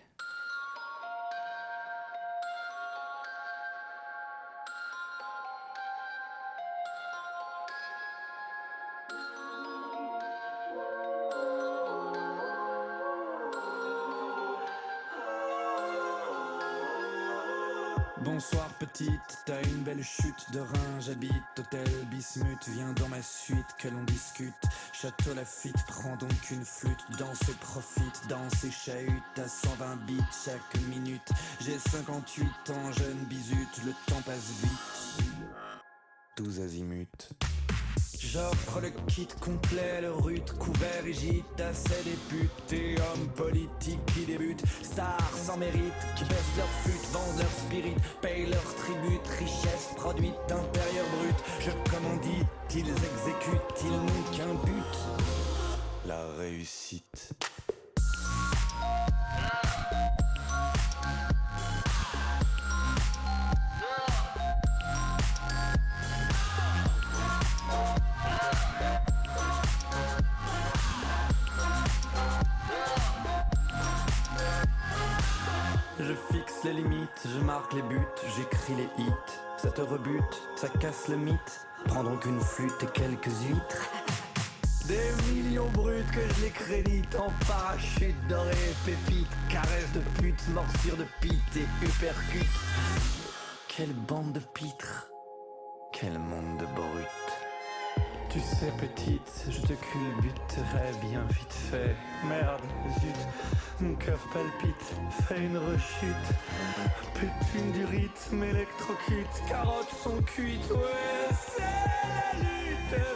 Bonsoir 18.25 18.71
petite, 18.79 19.43
t'as 19.45 19.63
une 19.65 19.83
belle 19.83 20.03
chute 20.03 20.51
de 20.55 20.61
rein, 20.61 21.01
j'habite 21.01 21.31
hôtel 21.59 21.87
Bismuth, 22.11 22.69
viens 22.69 22.93
dans 22.95 23.09
ma 23.09 23.21
suite 23.21 23.67
que 23.79 23.89
l'on 23.89 24.03
discute. 24.05 24.55
Château 24.95 25.35
Lafitte, 25.35 25.85
prends 25.87 26.17
donc 26.17 26.51
une 26.51 26.65
flûte, 26.65 27.05
danse 27.19 27.51
profite, 27.61 28.23
danse 28.29 28.65
et 28.65 28.71
chahute 28.71 29.39
à 29.39 29.47
120 29.47 29.97
bits 30.07 30.23
chaque 30.45 30.81
minute. 30.89 31.33
J'ai 31.61 31.79
58 31.79 32.47
ans, 32.71 32.93
jeune 32.93 33.25
bisute, 33.29 33.85
le 33.85 33.93
temps 34.07 34.23
passe 34.23 34.53
vite. 34.63 35.25
12 36.39 36.61
azimuts. 36.61 37.29
J'offre 38.35 38.81
le 38.81 38.91
kit 39.07 39.29
complet, 39.41 40.01
le 40.01 40.13
rut 40.13 40.45
couvert 40.59 41.05
gîte 41.07 41.61
assez 41.61 42.03
députés, 42.03 42.97
hommes 42.99 43.29
politiques 43.37 44.05
qui 44.07 44.27
débutent, 44.27 44.65
stars 44.83 45.37
sans 45.37 45.57
mérite, 45.57 46.01
qui 46.17 46.25
baissent 46.25 46.57
leur 46.57 46.67
flûte, 46.83 47.13
vendent 47.13 47.39
leur 47.39 47.49
spirit, 47.49 47.95
payent 48.21 48.47
leur 48.47 48.75
tribut, 48.75 49.21
richesse 49.39 49.91
produite 49.95 50.35
d'intérieur 50.49 51.07
brut. 51.17 51.37
Je 51.61 51.71
commandite, 51.93 52.49
ils 52.75 52.81
exécutent, 52.81 53.85
ils 53.85 53.93
n'ont 53.93 54.37
qu'un 54.37 54.55
but, 54.65 54.99
la 56.09 56.27
réussite. 56.37 57.35
Les 76.65 76.73
limites, 76.73 77.27
je 77.27 77.39
marque 77.41 77.73
les 77.75 77.83
buts, 77.83 78.01
j'écris 78.37 78.75
les 78.75 79.05
hits. 79.05 79.13
Ça 79.59 79.71
te 79.71 79.81
rebute, 79.81 80.43
ça 80.57 80.69
casse 80.69 81.09
le 81.09 81.17
mythe. 81.17 81.67
Prends 81.87 82.05
donc 82.05 82.25
une 82.25 82.41
flûte 82.41 82.83
et 82.83 82.87
quelques 82.87 83.31
huîtres. 83.47 83.91
Des 84.87 85.33
millions 85.33 85.69
bruts 85.71 86.05
que 86.13 86.21
je 86.21 86.43
les 86.43 86.51
crédite 86.51 87.15
en 87.17 87.31
parachute 87.47 88.17
doré, 88.29 88.55
pépite, 88.85 89.29
caresse 89.49 89.93
de 89.95 90.01
pute, 90.21 90.49
morsure 90.55 90.97
de 90.97 91.07
pite 91.21 91.57
et 91.57 91.85
uppercut. 91.85 92.49
Quelle 93.69 93.93
bande 93.93 94.33
de 94.33 94.41
pitres, 94.41 95.09
quel 95.93 96.19
monde 96.19 96.59
de 96.59 96.67
brutes. 96.67 97.24
Tu 98.35 98.41
sais 98.41 98.73
petite, 98.81 99.47
je 99.49 99.61
te 99.61 99.75
culbuterai 99.75 100.91
bien 101.09 101.25
vite 101.31 101.53
fait. 101.53 101.95
Merde, 102.29 102.63
zut, 102.99 103.29
mon 103.81 103.95
cœur 103.95 104.19
palpite, 104.33 104.93
fais 105.23 105.39
une 105.39 105.57
rechute. 105.57 106.35
Putune 107.15 107.71
du 107.71 107.85
rythme 107.85 108.43
électrocute, 108.43 109.49
carottes 109.49 109.95
sont 110.03 110.21
cuites, 110.23 110.69
ouais, 110.73 111.31
c'est 111.31 111.63
la 111.63 112.41
lutte 112.41 113.07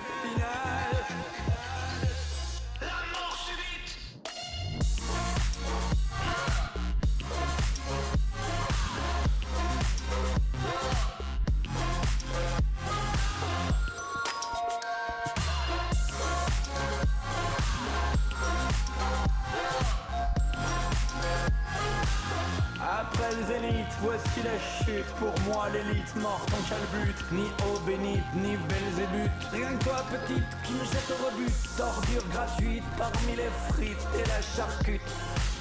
chute. 24.85 25.05
Pour 25.19 25.35
moi, 25.47 25.69
l'élite 25.73 26.15
morte 26.17 26.51
en 26.53 26.63
calbut. 26.69 27.15
Ni 27.33 27.47
eau 27.65 27.79
bénite, 27.87 28.25
ni 28.35 28.57
Belzébuth. 28.69 29.31
Rien 29.53 29.77
que 29.77 29.85
toi, 29.85 30.05
petite, 30.11 30.45
qui 30.65 30.73
me 30.73 30.85
jette 30.85 31.11
au 31.11 31.27
rebut. 31.27 31.53
Tordure 31.77 32.27
gratuite 32.33 32.85
parmi 32.97 33.37
les 33.37 33.51
frites 33.69 34.07
et 34.15 34.29
la 34.29 34.41
charcute. 34.43 35.01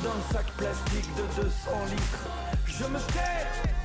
Dans 0.03 0.13
le 0.13 0.33
sac 0.33 0.45
plastique 0.57 1.09
de 1.15 1.41
200 1.41 1.71
litres. 1.91 2.27
Je 2.65 2.83
me 2.85 2.99
tais! 3.13 3.77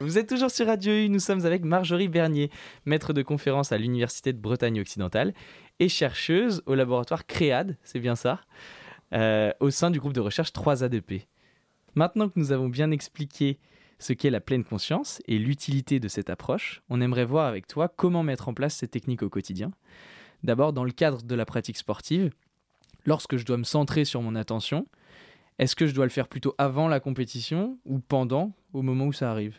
Vous 0.00 0.18
êtes 0.18 0.28
toujours 0.28 0.50
sur 0.50 0.66
Radio 0.66 0.92
U, 0.92 1.08
nous 1.08 1.20
sommes 1.20 1.46
avec 1.46 1.64
Marjorie 1.64 2.08
Bernier, 2.08 2.50
maître 2.84 3.14
de 3.14 3.22
conférence 3.22 3.72
à 3.72 3.78
l'Université 3.78 4.34
de 4.34 4.38
Bretagne 4.38 4.78
occidentale 4.78 5.32
et 5.78 5.88
chercheuse 5.88 6.62
au 6.66 6.74
laboratoire 6.74 7.26
CREAD, 7.26 7.78
c'est 7.82 7.98
bien 7.98 8.14
ça, 8.14 8.40
euh, 9.14 9.52
au 9.60 9.70
sein 9.70 9.90
du 9.90 9.98
groupe 9.98 10.12
de 10.12 10.20
recherche 10.20 10.52
3ADP. 10.52 11.26
Maintenant 11.96 12.28
que 12.28 12.38
nous 12.38 12.52
avons 12.52 12.68
bien 12.68 12.90
expliqué 12.90 13.58
ce 13.98 14.12
qu'est 14.12 14.28
la 14.28 14.42
pleine 14.42 14.64
conscience 14.64 15.22
et 15.26 15.38
l'utilité 15.38 15.98
de 15.98 16.08
cette 16.08 16.28
approche, 16.28 16.82
on 16.90 17.00
aimerait 17.00 17.24
voir 17.24 17.46
avec 17.46 17.66
toi 17.66 17.88
comment 17.88 18.22
mettre 18.22 18.48
en 18.48 18.54
place 18.54 18.76
ces 18.76 18.86
techniques 18.86 19.22
au 19.22 19.30
quotidien. 19.30 19.70
D'abord, 20.44 20.74
dans 20.74 20.84
le 20.84 20.92
cadre 20.92 21.22
de 21.22 21.34
la 21.34 21.46
pratique 21.46 21.78
sportive, 21.78 22.30
lorsque 23.06 23.38
je 23.38 23.46
dois 23.46 23.56
me 23.56 23.64
centrer 23.64 24.04
sur 24.04 24.20
mon 24.20 24.36
attention, 24.36 24.86
est-ce 25.58 25.74
que 25.74 25.86
je 25.86 25.94
dois 25.94 26.04
le 26.04 26.10
faire 26.10 26.28
plutôt 26.28 26.54
avant 26.58 26.86
la 26.86 27.00
compétition 27.00 27.78
ou 27.86 27.98
pendant, 27.98 28.52
au 28.74 28.82
moment 28.82 29.06
où 29.06 29.14
ça 29.14 29.30
arrive? 29.30 29.58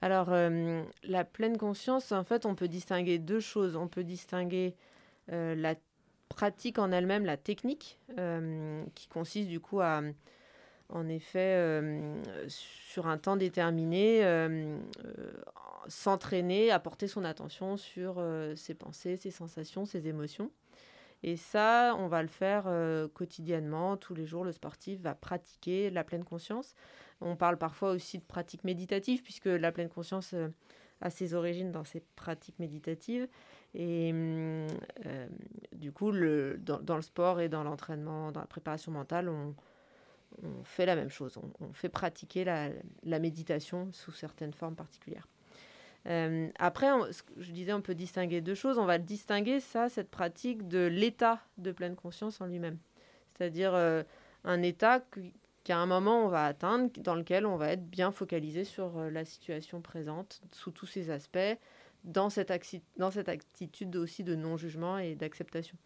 Alors, 0.00 0.32
euh, 0.32 0.82
la 1.04 1.24
pleine 1.24 1.56
conscience, 1.56 2.10
en 2.10 2.24
fait, 2.24 2.46
on 2.46 2.56
peut 2.56 2.66
distinguer 2.66 3.20
deux 3.20 3.40
choses. 3.40 3.76
On 3.76 3.86
peut 3.86 4.02
distinguer 4.02 4.74
euh, 5.30 5.54
la 5.54 5.76
pratique 6.28 6.80
en 6.80 6.90
elle-même, 6.90 7.24
la 7.24 7.36
technique, 7.36 8.00
euh, 8.18 8.82
qui 8.96 9.06
consiste 9.06 9.48
du 9.48 9.60
coup 9.60 9.80
à 9.80 10.02
en 10.88 11.08
effet, 11.08 11.82
sur 12.48 13.06
un 13.06 13.18
temps 13.18 13.36
déterminé, 13.36 14.22
s'entraîner 15.88 16.70
à 16.70 16.78
porter 16.78 17.08
son 17.08 17.24
attention 17.24 17.76
sur 17.76 18.22
ses 18.56 18.74
pensées, 18.74 19.16
ses 19.16 19.30
sensations, 19.30 19.84
ses 19.84 20.08
émotions. 20.08 20.50
Et 21.22 21.36
ça, 21.36 21.94
on 21.98 22.06
va 22.06 22.22
le 22.22 22.28
faire 22.28 22.64
quotidiennement, 23.12 23.96
tous 23.96 24.14
les 24.14 24.26
jours. 24.26 24.44
Le 24.44 24.52
sportif 24.52 25.00
va 25.00 25.14
pratiquer 25.14 25.90
la 25.90 26.04
pleine 26.04 26.24
conscience. 26.24 26.74
On 27.20 27.36
parle 27.36 27.58
parfois 27.58 27.90
aussi 27.90 28.18
de 28.18 28.24
pratique 28.24 28.64
méditative, 28.64 29.22
puisque 29.22 29.46
la 29.46 29.72
pleine 29.72 29.88
conscience 29.88 30.34
a 31.00 31.10
ses 31.10 31.34
origines 31.34 31.72
dans 31.72 31.84
ces 31.84 32.00
pratiques 32.16 32.58
méditatives. 32.58 33.28
Et 33.74 34.10
euh, 34.14 34.66
du 35.72 35.92
coup, 35.92 36.10
le, 36.10 36.58
dans, 36.58 36.96
le 36.96 37.02
sport 37.02 37.40
et 37.40 37.48
dans 37.48 37.62
l'entraînement, 37.62 38.32
dans 38.32 38.40
la 38.40 38.46
préparation 38.46 38.92
mentale, 38.92 39.28
on, 39.28 39.54
fait 40.64 40.86
la 40.86 40.96
même 40.96 41.10
chose. 41.10 41.38
On, 41.60 41.72
fait 41.72 41.88
pratiquer 41.88 42.44
la, 42.44 42.70
méditation 43.18 43.88
sous 43.92 44.12
certaines 44.12 44.52
formes 44.52 44.76
particulières. 44.76 45.26
Euh, 46.06 46.48
après, 46.58 46.88
je 47.36 47.50
disais, 47.52 47.72
on 47.72 47.82
peut 47.82 47.94
distinguer 47.94 48.40
deux 48.40 48.54
choses. 48.54 48.78
On 48.78 48.86
va 48.86 48.98
distinguer 48.98 49.60
ça, 49.60 49.88
cette 49.88 50.10
pratique, 50.10 50.68
de 50.68 50.86
l'état 50.86 51.40
de 51.58 51.72
pleine 51.72 51.96
conscience 51.96 52.40
en 52.40 52.46
lui-même. 52.46 52.78
C'est-à-dire 53.28 53.74
euh, 53.74 54.02
un 54.44 54.62
état 54.62 55.02
qu'à 55.64 55.78
un 55.78 55.86
moment 55.86 56.24
on 56.24 56.28
va 56.28 56.46
atteindre, 56.46 56.90
dans 57.00 57.14
lequel 57.14 57.44
on 57.46 57.56
va 57.56 57.72
être 57.72 57.84
bien 57.84 58.10
focalisé 58.10 58.64
sur 58.64 58.98
la 59.10 59.24
situation 59.24 59.80
présente, 59.80 60.40
sous 60.52 60.70
tous 60.70 60.86
ses 60.86 61.10
aspects, 61.10 61.58
dans 62.04 62.30
cette 62.30 62.50
attitude 62.50 63.96
aussi 63.96 64.24
de 64.24 64.34
non-jugement 64.34 64.98
et 64.98 65.14
d'acceptation. 65.14 65.76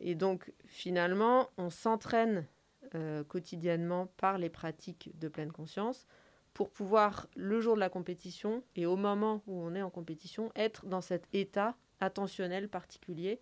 Et 0.00 0.14
donc, 0.14 0.52
finalement, 0.66 1.48
on 1.56 1.70
s'entraîne 1.70 2.46
euh, 2.94 3.24
quotidiennement 3.24 4.06
par 4.16 4.38
les 4.38 4.48
pratiques 4.48 5.10
de 5.18 5.28
pleine 5.28 5.52
conscience 5.52 6.06
pour 6.52 6.70
pouvoir, 6.70 7.26
le 7.34 7.60
jour 7.60 7.74
de 7.74 7.80
la 7.80 7.88
compétition 7.88 8.62
et 8.76 8.86
au 8.86 8.96
moment 8.96 9.42
où 9.46 9.60
on 9.60 9.74
est 9.74 9.82
en 9.82 9.90
compétition, 9.90 10.52
être 10.54 10.86
dans 10.86 11.00
cet 11.00 11.26
état 11.32 11.76
attentionnel 12.00 12.68
particulier 12.68 13.40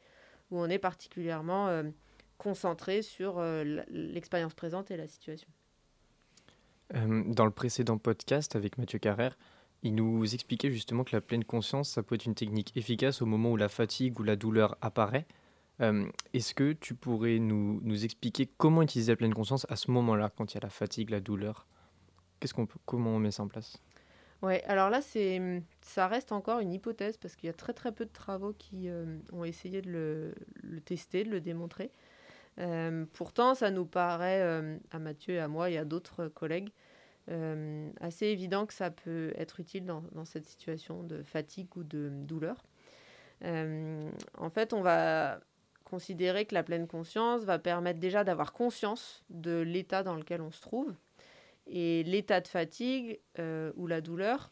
où 0.51 0.59
on 0.59 0.69
est 0.69 0.79
particulièrement 0.79 1.69
euh, 1.69 1.83
concentré 2.39 3.03
sur 3.03 3.39
euh, 3.39 3.83
l'expérience 3.89 4.55
présente 4.55 4.91
et 4.91 4.97
la 4.97 5.07
situation. 5.07 5.49
dans 6.95 7.45
le 7.45 7.51
précédent 7.51 7.99
podcast 7.99 8.57
avec 8.57 8.79
Mathieu 8.79 8.99
Carrère, 8.99 9.37
il 9.83 9.95
nous 9.95 10.33
expliquait 10.33 10.71
justement 10.71 11.05
que 11.05 11.15
la 11.15 11.21
pleine 11.21 11.45
conscience, 11.45 11.91
ça 11.91 12.03
peut 12.03 12.15
être 12.15 12.27
une 12.27 12.35
technique 12.35 12.77
efficace 12.77 13.21
au 13.21 13.27
moment 13.27 13.51
où 13.51 13.57
la 13.57 13.69
fatigue 13.69 14.19
ou 14.21 14.23
la 14.23 14.37
douleur 14.37 14.77
apparaît. 14.81 15.27
Euh, 15.83 16.07
est-ce 16.33 16.55
que 16.55 16.73
tu 16.73 16.95
pourrais 16.95 17.39
nous, 17.39 17.81
nous, 17.83 18.05
expliquer 18.05 18.47
comment 18.47 18.83
utiliser 18.83 19.13
la 19.13 19.17
pleine 19.17 19.35
conscience 19.35 19.67
à 19.69 19.77
ce 19.77 19.91
moment-là, 19.91 20.31
quand 20.37 20.53
il 20.53 20.57
y 20.57 20.59
a 20.59 20.61
la 20.61 20.71
fatigue, 20.71 21.11
la 21.11 21.21
douleur? 21.21 21.67
Qu'est-ce 22.39 22.55
qu'on 22.55 22.69
Comment 22.87 23.11
on 23.11 23.19
met 23.19 23.33
ça 23.33 23.43
en 23.43 23.49
place? 23.49 23.79
Ouais, 24.43 24.63
alors 24.65 24.91
là, 24.91 25.01
c'est, 25.03 25.63
ça 25.83 26.09
reste 26.09 26.33
encore 26.33 26.61
une 26.61 26.73
hypothèse 26.73 27.17
parce 27.17 27.37
qu'il 27.37 27.47
y 27.47 27.51
a 27.51 27.55
très 27.55 27.73
très 27.73 27.93
peu 27.93 28.05
de 28.05 28.13
travaux 28.13 28.53
qui 28.53 28.89
euh, 28.89 29.19
ont 29.33 29.45
essayé 29.45 29.83
de 29.83 29.91
le, 30.63 30.81
tester, 30.81 31.25
de 31.25 31.31
le 31.31 31.41
démontrer. 31.41 31.91
Euh, 32.59 33.05
pourtant, 33.13 33.55
ça 33.55 33.71
nous 33.71 33.87
paraît, 33.87 34.43
à 34.91 34.99
Mathieu 34.99 35.35
et 35.35 35.39
à 35.39 35.49
moi 35.49 35.71
et 35.71 35.79
à 35.79 35.85
d'autres 35.85 36.29
collègues, 36.29 36.71
assez 38.01 38.27
évident 38.27 38.67
que 38.67 38.75
ça 38.75 38.91
peut 38.91 39.33
être 39.37 39.61
utile 39.61 39.87
dans, 39.87 40.25
cette 40.25 40.45
situation 40.45 41.03
de 41.03 41.23
fatigue 41.23 41.77
ou 41.77 41.85
de 41.85 42.09
douleur. 42.11 42.65
En 43.43 44.51
fait, 44.51 44.73
on 44.73 44.83
va 44.83 45.41
considérer 45.93 46.47
que 46.47 46.55
la 46.55 46.63
pleine 46.63 46.87
conscience 46.87 47.45
va 47.45 47.59
permettre 47.59 48.01
déjà 48.01 48.25
d'avoir 48.25 48.53
conscience 48.53 49.23
de 49.29 49.61
l'état 49.61 50.03
dans 50.03 50.17
lequel 50.17 50.41
on 50.41 50.51
se 50.51 50.61
trouve. 50.63 50.95
Et 51.67 52.03
l'état 52.05 52.41
de 52.41 52.49
fatigue 52.49 53.21
euh, 53.39 53.73
ou 53.77 53.87
la 53.87 54.01
douleur, 54.01 54.51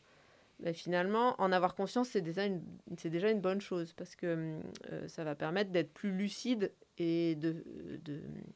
ben, 0.61 0.75
finalement, 0.75 1.35
en 1.39 1.51
avoir 1.51 1.75
conscience, 1.75 2.11
c'est 2.11 2.21
déjà, 2.21 2.45
une, 2.45 2.63
déjà 2.87 3.31
une 3.31 3.41
bonne 3.41 3.63
chose 3.63 3.95
parce 3.95 4.15
que 4.15 4.61
ça 5.09 5.25
va 5.25 5.35
permettre 5.35 5.71
d'être 5.71 5.93
plus 5.93 6.13
lucide 6.13 6.73
et 6.99 7.37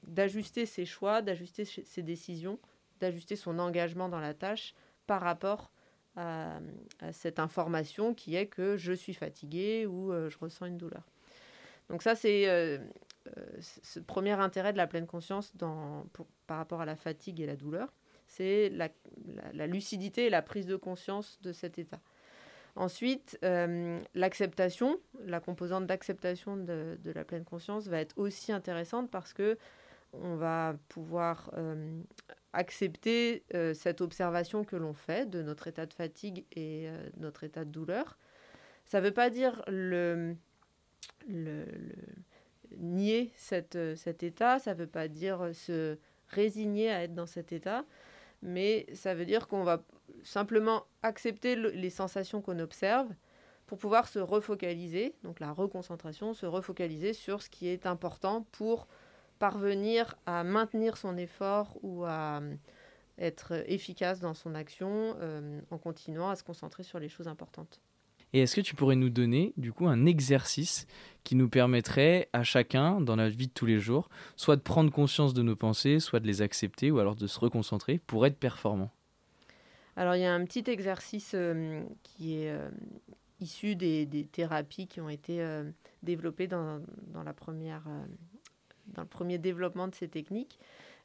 d'ajuster 0.03 0.63
de, 0.63 0.67
ses 0.67 0.85
choix, 0.85 1.23
d'ajuster 1.23 1.65
ses 1.65 2.03
décisions 2.03 2.59
d'ajuster 3.01 3.37
son 3.37 3.59
engagement 3.59 4.09
dans 4.09 4.21
la 4.21 4.35
tâche 4.35 4.75
par 5.07 5.21
rapport 5.21 5.71
à, 6.17 6.61
cette 7.13 7.39
information 7.39 8.15
qui 8.15 8.37
est 8.37 8.47
que 8.47 8.77
je 8.77 8.93
suis 8.93 9.15
fatigué 9.15 9.87
ou 9.87 10.13
euh, 10.13 10.31
je 10.31 10.39
ressens 10.39 10.67
une 10.67 10.79
douleur. 10.79 11.03
Donc 11.89 12.03
ça, 12.03 12.15
c'est 12.15 12.49
euh, 12.49 12.79
euh, 13.37 13.47
ce 13.83 14.01
premier 14.01 14.33
intérêt 14.33 14.73
de 14.73 14.79
la 14.79 14.87
pleine 14.87 15.07
conscience 15.07 15.53
par 16.47 16.57
rapport 16.57 16.81
à 16.81 16.87
la 16.87 16.97
fatigue 16.97 17.41
et 17.41 17.47
la 17.47 17.57
douleur, 17.57 17.93
c'est 18.27 18.71
la, 18.71 18.89
lucidité 19.67 20.27
et 20.27 20.31
la 20.31 20.43
prise 20.43 20.67
de 20.67 20.77
conscience 20.77 21.41
de 21.43 21.53
cet 21.53 21.79
état. 21.79 22.01
Ensuite, 22.77 23.39
l'acceptation, 24.15 24.99
la 25.25 25.39
composante 25.39 25.87
d'acceptation 25.87 26.57
de, 26.57 26.99
la 27.05 27.25
pleine 27.25 27.45
conscience 27.45 27.87
va 27.87 28.01
être 28.01 28.19
aussi 28.19 28.51
intéressante 28.51 29.11
parce 29.11 29.33
que 29.33 29.57
on 30.13 30.37
va 30.37 30.75
pouvoir 30.89 31.51
accepter 32.55 33.45
euh, 33.55 33.75
cette 33.75 34.01
observation 34.01 34.65
que 34.65 34.77
l'on 34.77 34.95
fait 34.95 35.29
de 35.29 35.43
notre 35.43 35.67
état 35.67 35.87
de 35.87 35.93
fatigue 35.93 36.47
et 36.53 36.89
euh, 36.89 37.11
notre 37.19 37.45
état 37.45 37.65
de 37.65 37.71
douleur. 37.71 38.17
Ça 38.87 39.01
ne 39.01 39.07
veut 39.07 39.13
pas 39.13 39.29
dire 39.31 39.63
le, 39.67 40.37
nier 42.77 43.33
cet 43.37 43.75
état, 44.23 44.59
ça 44.59 44.75
ne 44.75 44.79
veut 44.79 44.87
pas 44.87 45.09
dire 45.09 45.51
se 45.55 45.99
résigner 46.29 46.91
à 46.91 47.03
être 47.05 47.15
dans 47.15 47.27
cet 47.27 47.53
état, 47.53 47.85
mais 48.43 48.87
ça 48.95 49.15
veut 49.15 49.25
dire 49.25 49.49
qu'on 49.49 49.65
va 49.65 49.83
simplement 50.23 50.85
accepter 51.03 51.57
les 51.57 51.91
sensations 51.91 52.43
qu'on 52.43 52.59
observe 52.59 53.09
pour 53.67 53.79
pouvoir 53.79 54.09
se 54.09 54.19
refocaliser, 54.19 55.15
donc 55.23 55.41
la 55.41 55.53
reconcentration, 55.53 56.35
se 56.35 56.47
refocaliser 56.47 57.13
sur 57.13 57.43
ce 57.43 57.49
qui 57.49 57.69
est 57.69 57.87
important 57.87 58.47
pour 58.53 58.87
parvenir 59.39 60.17
à 60.27 60.45
maintenir 60.45 60.97
son 60.97 61.17
effort 61.17 61.79
ou 61.83 62.05
à 62.05 62.41
euh, 62.41 62.55
être 63.19 63.65
efficace 63.67 64.21
dans 64.21 64.35
son 64.35 64.55
action 64.55 65.17
euh, 65.21 65.61
en 65.71 65.79
continuant 65.79 66.29
à 66.29 66.37
se 66.37 66.45
concentrer 66.45 66.83
sur 66.83 66.99
les 66.99 67.09
choses 67.09 67.29
importantes. 67.29 67.81
Et 68.35 68.41
est-ce 68.41 68.57
que 68.57 68.61
tu 68.61 68.75
pourrais 68.75 68.97
nous 68.97 69.11
donner 69.11 69.53
du 69.57 69.73
coup 69.73 69.87
un 69.87 70.07
exercice 70.07 70.89
qui 71.23 71.37
nous 71.37 71.49
permettrait 71.49 72.29
à 72.33 72.43
chacun 72.43 73.01
dans 73.01 73.15
la 73.15 73.29
vie 73.29 73.47
de 73.47 73.53
tous 73.53 73.65
les 73.65 73.79
jours, 73.79 74.09
soit 74.35 74.57
de 74.57 74.61
prendre 74.61 74.91
conscience 74.91 75.35
de 75.35 75.43
nos 75.43 75.55
pensées, 75.55 76.01
soit 76.01 76.19
de 76.19 76.27
les 76.27 76.43
accepter, 76.43 76.91
ou 76.91 76.99
alors 76.99 77.15
de 77.15 77.29
se 77.29 77.39
reconcentrer 77.39 78.01
pour 78.09 78.27
être 78.27 78.37
performant? 78.37 78.91
Alors 79.95 80.17
il 80.17 80.23
y 80.23 80.27
a 80.27 80.35
un 80.35 80.45
petit 80.45 80.69
exercice 80.69 81.37
qui 82.03 82.35
est 82.35 82.53
issu 83.41 83.77
des, 83.77 84.29
thérapies 84.33 84.89
qui 84.89 85.01
ont 85.01 85.09
été 85.09 85.41
développées 86.03 86.49
dans, 86.49 86.81
le 87.15 87.33
premier 89.05 89.39
développement 89.39 89.87
de 89.87 89.95
ces 89.95 90.09
techniques, 90.09 90.59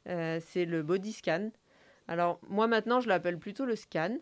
euh, 0.08 0.40
c'est 0.44 0.64
le 0.64 0.82
body 0.82 1.12
scan. 1.12 1.50
Alors 2.08 2.40
moi 2.48 2.66
maintenant 2.66 2.98
je 2.98 3.06
l'appelle 3.06 3.38
plutôt 3.38 3.66
le 3.66 3.76
scan, 3.76 4.18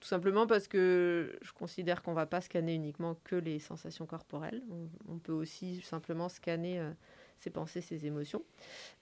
tout 0.00 0.08
simplement 0.08 0.46
parce 0.46 0.66
que 0.68 1.38
je 1.42 1.52
considère 1.52 2.02
qu'on 2.02 2.12
ne 2.12 2.16
va 2.16 2.26
pas 2.26 2.40
scanner 2.40 2.74
uniquement 2.74 3.16
que 3.24 3.36
les 3.36 3.58
sensations 3.58 4.06
corporelles, 4.06 4.62
on, 5.08 5.18
peut 5.18 5.32
aussi 5.32 5.80
simplement 5.82 6.28
scanner 6.28 6.80
euh, 6.80 6.90
ses 7.38 7.50
pensées, 7.50 7.80
ses 7.80 8.06
émotions. 8.06 8.42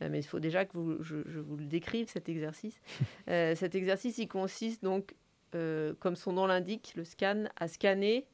mais 0.00 0.18
il 0.18 0.26
faut 0.26 0.40
déjà 0.40 0.64
que 0.64 0.72
vous, 0.74 1.02
je, 1.02 1.16
je, 1.26 1.40
vous 1.40 1.56
le 1.56 1.66
décrive 1.66 2.08
cet 2.08 2.28
exercice. 2.28 2.80
cet 3.26 3.74
exercice 3.74 4.18
il 4.18 4.28
consiste 4.28 4.82
donc, 4.82 5.14
comme 5.52 6.16
son 6.16 6.32
nom 6.32 6.46
l'indique, 6.46 6.92
le 6.96 7.04
scan, 7.04 7.44
à 7.56 7.68
scanner 7.68 8.26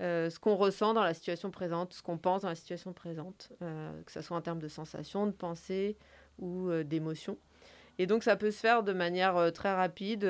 euh, 0.00 0.30
ce 0.30 0.38
qu'on 0.38 0.54
ressent 0.54 0.94
dans 0.94 1.02
la 1.02 1.12
situation 1.12 1.50
présente, 1.50 1.92
ce 1.92 2.02
qu'on 2.02 2.16
pense 2.16 2.42
dans 2.42 2.48
la 2.48 2.54
situation 2.54 2.92
présente, 2.94 3.52
euh, 3.60 3.92
que 4.04 4.12
ce 4.12 4.22
soit 4.22 4.36
en 4.36 4.40
termes 4.40 4.58
de 4.58 4.68
sensations, 4.68 5.26
de 5.26 5.32
pensées 5.32 5.98
ou 6.38 6.70
euh, 6.70 6.82
d'émotions. 6.82 7.36
Et 7.98 8.06
donc 8.06 8.22
ça 8.22 8.36
peut 8.36 8.50
se 8.50 8.58
faire 8.58 8.82
de 8.82 8.94
manière 8.94 9.52
très 9.52 9.74
rapide, 9.74 10.26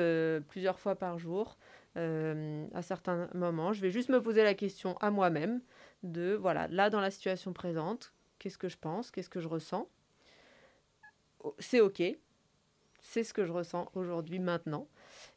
plusieurs 0.49 0.79
fois 0.79 0.95
par 0.95 1.17
jour, 1.17 1.57
à 1.95 2.81
certains 2.81 3.29
moments. 3.33 3.73
Je 3.73 3.81
vais 3.81 3.91
juste 3.91 4.09
me 4.09 4.21
poser 4.21 4.43
la 4.43 4.53
question 4.53 4.97
à 4.97 5.11
moi-même 5.11 5.61
de, 6.03 6.33
voilà, 6.33 6.67
là 6.67 6.89
dans 6.89 6.99
la 6.99 7.11
situation 7.11 7.53
présente, 7.53 8.13
qu'est-ce 8.39 8.57
que 8.57 8.67
je 8.67 8.77
pense, 8.77 9.11
qu'est-ce 9.11 9.29
que 9.29 9.39
je 9.39 9.47
ressens? 9.47 9.87
C'est 11.59 11.81
OK, 11.81 12.01
c'est 13.03 13.23
ce 13.23 13.33
que 13.33 13.45
je 13.45 13.51
ressens 13.51 13.91
aujourd'hui, 13.93 14.39
maintenant. 14.39 14.87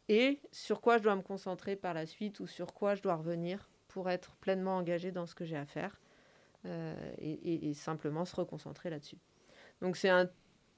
Et 0.08 0.40
sur 0.52 0.80
quoi 0.80 0.98
je 0.98 1.02
dois 1.02 1.16
me 1.16 1.22
concentrer 1.22 1.76
par 1.76 1.92
la 1.94 2.06
suite 2.06 2.40
ou 2.40 2.46
sur 2.46 2.72
quoi 2.72 2.94
je 2.94 3.02
dois 3.02 3.16
revenir 3.16 3.68
pour 3.88 4.08
être 4.08 4.36
pleinement 4.36 4.76
engagé 4.76 5.10
dans 5.10 5.26
ce 5.26 5.34
que 5.34 5.44
j'ai 5.44 5.56
à 5.56 5.66
faire 5.66 6.00
euh, 6.64 7.12
et, 7.18 7.74
simplement 7.74 8.24
se 8.24 8.34
reconcentrer 8.36 8.88
là-dessus. 8.88 9.18
Donc 9.82 9.96
c'est 9.96 10.08
un 10.08 10.30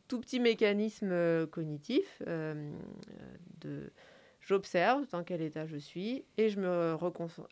tout 0.09 0.21
petit 0.21 0.41
mécanisme 0.41 1.11
euh, 1.13 1.47
cognitif 1.47 2.23
euh, 2.27 2.73
de 3.61 3.93
j'observe 4.49 5.07
dans 5.11 5.23
quel 5.23 5.43
état 5.43 5.67
je 5.67 5.77
suis 5.77 6.25
et 6.39 6.49
je 6.49 6.59
me 6.59 6.95
reconcentre. 6.95 7.49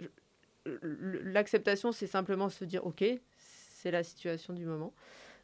L'acceptation, 0.83 1.93
c'est 1.93 2.07
simplement 2.07 2.49
se 2.49 2.65
dire 2.65 2.85
ok, 2.87 3.05
c'est 3.37 3.91
la 3.91 4.03
situation 4.03 4.55
du 4.55 4.65
moment 4.65 4.93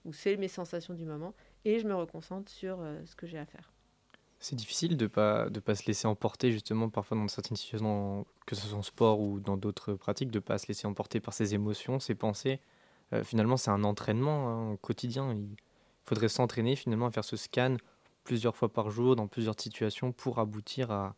ou 0.05 0.13
c'est 0.13 0.37
mes 0.37 0.49
sensations 0.49 0.95
du 0.95 1.05
moment 1.05 1.35
et 1.65 1.79
je 1.79 1.87
me 1.87 1.95
reconcentre 1.95 2.51
sur 2.51 2.79
ce 3.05 3.15
que 3.15 3.27
j'ai 3.27 3.39
à 3.39 3.47
faire. 3.47 3.71
C'est 4.41 4.57
difficile 4.57 4.97
de 4.97 5.07
pas 5.07 5.49
de 5.51 5.61
pas 5.61 5.77
se 5.77 5.87
laisser 5.87 6.09
emporter 6.09 6.51
justement 6.51 6.89
parfois 6.89 7.17
dans 7.17 7.29
certaines 7.29 7.57
situations, 7.57 8.27
que 8.47 8.57
ce 8.57 8.67
soit 8.67 8.79
en 8.79 8.83
sport 8.83 9.21
ou 9.21 9.39
dans 9.39 9.57
d'autres 9.57 9.95
pratiques, 9.95 10.33
de 10.33 10.41
pas 10.41 10.59
se 10.59 10.67
laisser 10.67 10.89
emporter 10.89 11.21
par 11.21 11.35
ses 11.35 11.55
émotions, 11.55 12.01
ses 12.01 12.17
pensées. 12.17 12.59
Euh, 13.13 13.23
finalement, 13.23 13.57
c'est 13.57 13.71
un 13.71 13.85
entraînement 13.85 14.73
hein, 14.73 14.77
quotidien. 14.81 15.33
Il 15.33 15.55
faudrait 16.05 16.29
s'entraîner 16.29 16.75
finalement 16.75 17.07
à 17.07 17.11
faire 17.13 17.25
ce 17.25 17.37
scan 17.37 17.77
plusieurs 18.25 18.57
fois 18.57 18.73
par 18.73 18.91
jour 18.91 19.15
dans 19.15 19.29
plusieurs 19.29 19.61
situations 19.61 20.11
pour 20.11 20.41
aboutir 20.41 20.91
à, 20.91 21.15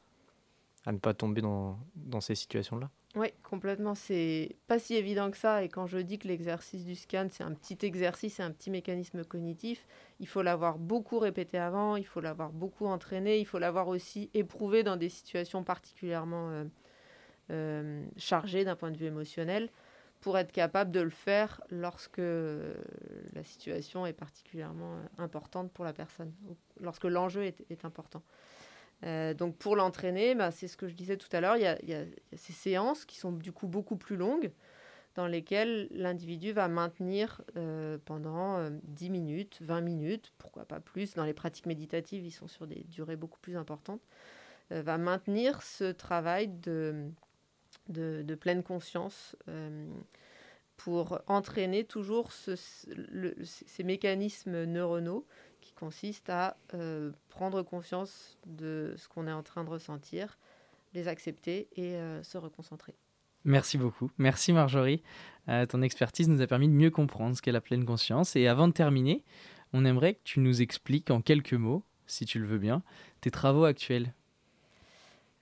à 0.87 0.93
ne 0.93 0.99
pas 0.99 1.15
tomber 1.15 1.41
dans, 1.41 1.79
ces 2.21 2.35
situations-là. 2.35 2.91
Oui, 3.17 3.29
complètement. 3.43 3.95
C'est 3.95 4.57
pas 4.67 4.79
si 4.79 4.95
évident 4.95 5.31
que 5.31 5.37
ça. 5.37 5.63
Et 5.63 5.69
quand 5.69 5.87
je 5.87 5.99
dis 5.99 6.19
que 6.19 6.29
l'exercice 6.29 6.85
du 6.85 6.95
scan, 6.95 7.29
c'est 7.31 7.45
un 7.45 7.53
petit 7.53 7.79
exercice, 7.87 8.35
c'est 8.35 8.43
un 8.43 8.51
petit 8.51 8.71
mécanisme 8.71 9.25
cognitif, 9.25 9.87
il 10.21 10.27
faut 10.27 10.43
l'avoir 10.43 10.79
beaucoup 10.79 11.19
répété 11.19 11.59
avant, 11.59 11.97
il 11.97 12.05
faut 12.05 12.21
l'avoir 12.21 12.51
beaucoup 12.51 12.87
entraîné, 12.87 13.39
il 13.39 13.47
faut 13.47 13.59
l'avoir 13.59 13.89
aussi 13.89 14.31
éprouvé 14.35 14.83
dans 14.83 14.97
des 14.97 15.09
situations 15.09 15.65
particulièrement 15.65 16.51
euh, 16.51 16.65
euh, 17.51 18.05
chargées 18.17 18.65
d'un 18.65 18.77
point 18.77 18.91
de 18.91 18.97
vue 18.97 19.07
émotionnel 19.07 19.71
pour 20.21 20.39
être 20.39 20.53
capable 20.53 20.91
de 20.91 21.01
le 21.01 21.11
faire 21.11 21.63
lorsque 21.71 22.19
la 22.19 23.45
situation 23.45 24.07
est 24.07 24.13
particulièrement 24.13 24.95
euh, 24.95 25.23
importante 25.23 25.71
pour 25.73 25.85
la 25.85 25.93
personne, 25.93 26.33
lorsque 26.81 27.05
l'enjeu 27.05 27.45
est 27.45 27.85
important. 27.85 28.23
Euh, 29.05 29.35
donc 29.35 29.57
pour 29.57 29.77
l'entraîner, 29.77 30.35
bah, 30.35 30.51
c'est 30.51 30.69
ce 30.69 30.77
que 30.77 30.89
je 30.89 30.95
disais 30.95 31.17
tout 31.17 31.29
à 31.33 31.41
l'heure, 31.41 31.57
il 31.57 31.63
y, 31.63 31.95
a 31.95 32.05
ces 32.37 32.53
séances 32.53 33.05
qui 33.05 33.19
sont 33.19 33.33
du 33.33 33.53
coup 33.53 33.67
beaucoup 33.67 33.97
plus 33.97 34.17
longues, 34.17 34.51
dans 35.15 35.27
lesquelles 35.27 35.89
l'individu 35.93 36.53
va 36.53 36.67
maintenir 36.69 37.43
euh, 37.57 37.99
pendant 38.05 38.69
10 38.71 39.07
euh, 39.07 39.11
minutes, 39.11 39.59
20 39.61 39.81
minutes, 39.81 40.33
pourquoi 40.39 40.65
pas 40.65 40.81
plus. 40.81 41.15
Dans 41.15 41.25
les 41.25 41.35
pratiques 41.35 41.67
méditatives, 41.67 42.25
ils 42.25 42.33
sont 42.33 42.49
sur 42.49 42.67
des 42.67 42.85
durées 42.89 43.17
beaucoup 43.17 43.39
plus 43.41 43.57
importantes. 43.57 44.03
va 44.71 44.99
maintenir 44.99 45.63
ce 45.63 45.93
travail 45.93 46.49
de, 46.49 47.11
pleine 48.41 48.63
conscience 48.63 49.37
pour 50.77 51.21
entraîner 51.29 51.85
toujours 51.85 52.33
ces 52.33 53.85
mécanismes 53.85 54.65
neuronaux 54.65 55.27
qui 55.65 55.73
consiste 55.73 56.29
à 56.29 56.57
euh, 56.75 57.11
prendre 57.31 57.63
conscience 57.63 58.39
de 58.47 58.95
ce 58.97 59.09
qu'on 59.09 59.27
est 59.27 59.33
en 59.33 59.43
train 59.43 59.65
de 59.65 59.71
ressentir, 59.71 60.39
les 60.93 61.09
accepter 61.09 61.69
et 61.77 61.97
euh, 61.97 62.23
se 62.23 62.39
reconcentrer. 62.39 62.95
Merci 63.45 63.79
beaucoup. 63.79 64.11
Merci 64.19 64.53
Marjorie. 64.53 65.03
Euh, 65.49 65.67
ton 65.67 65.83
expertise 65.83 66.29
nous 66.29 66.41
a 66.41 66.47
permis 66.47 66.69
de 66.69 66.75
mieux 66.75 66.91
comprendre 66.91 67.37
ce 67.37 67.43
qu'est 67.43 67.53
la 67.53 67.61
pleine 67.61 67.85
conscience. 67.85 68.37
Et 68.37 68.47
avant 68.47 68.69
de 68.69 68.73
terminer, 68.73 69.25
on 69.73 69.85
aimerait 69.85 70.15
que 70.15 70.23
tu 70.25 70.41
nous 70.41 70.63
expliques 70.63 71.11
en 71.11 71.21
quelques 71.21 71.55
mots, 71.55 71.83
si 72.07 72.27
tu 72.27 72.39
le 72.39 72.47
veux 72.47 72.59
bien, 72.59 72.83
tes 73.21 73.31
travaux 73.31 73.65
actuels. 73.65 74.15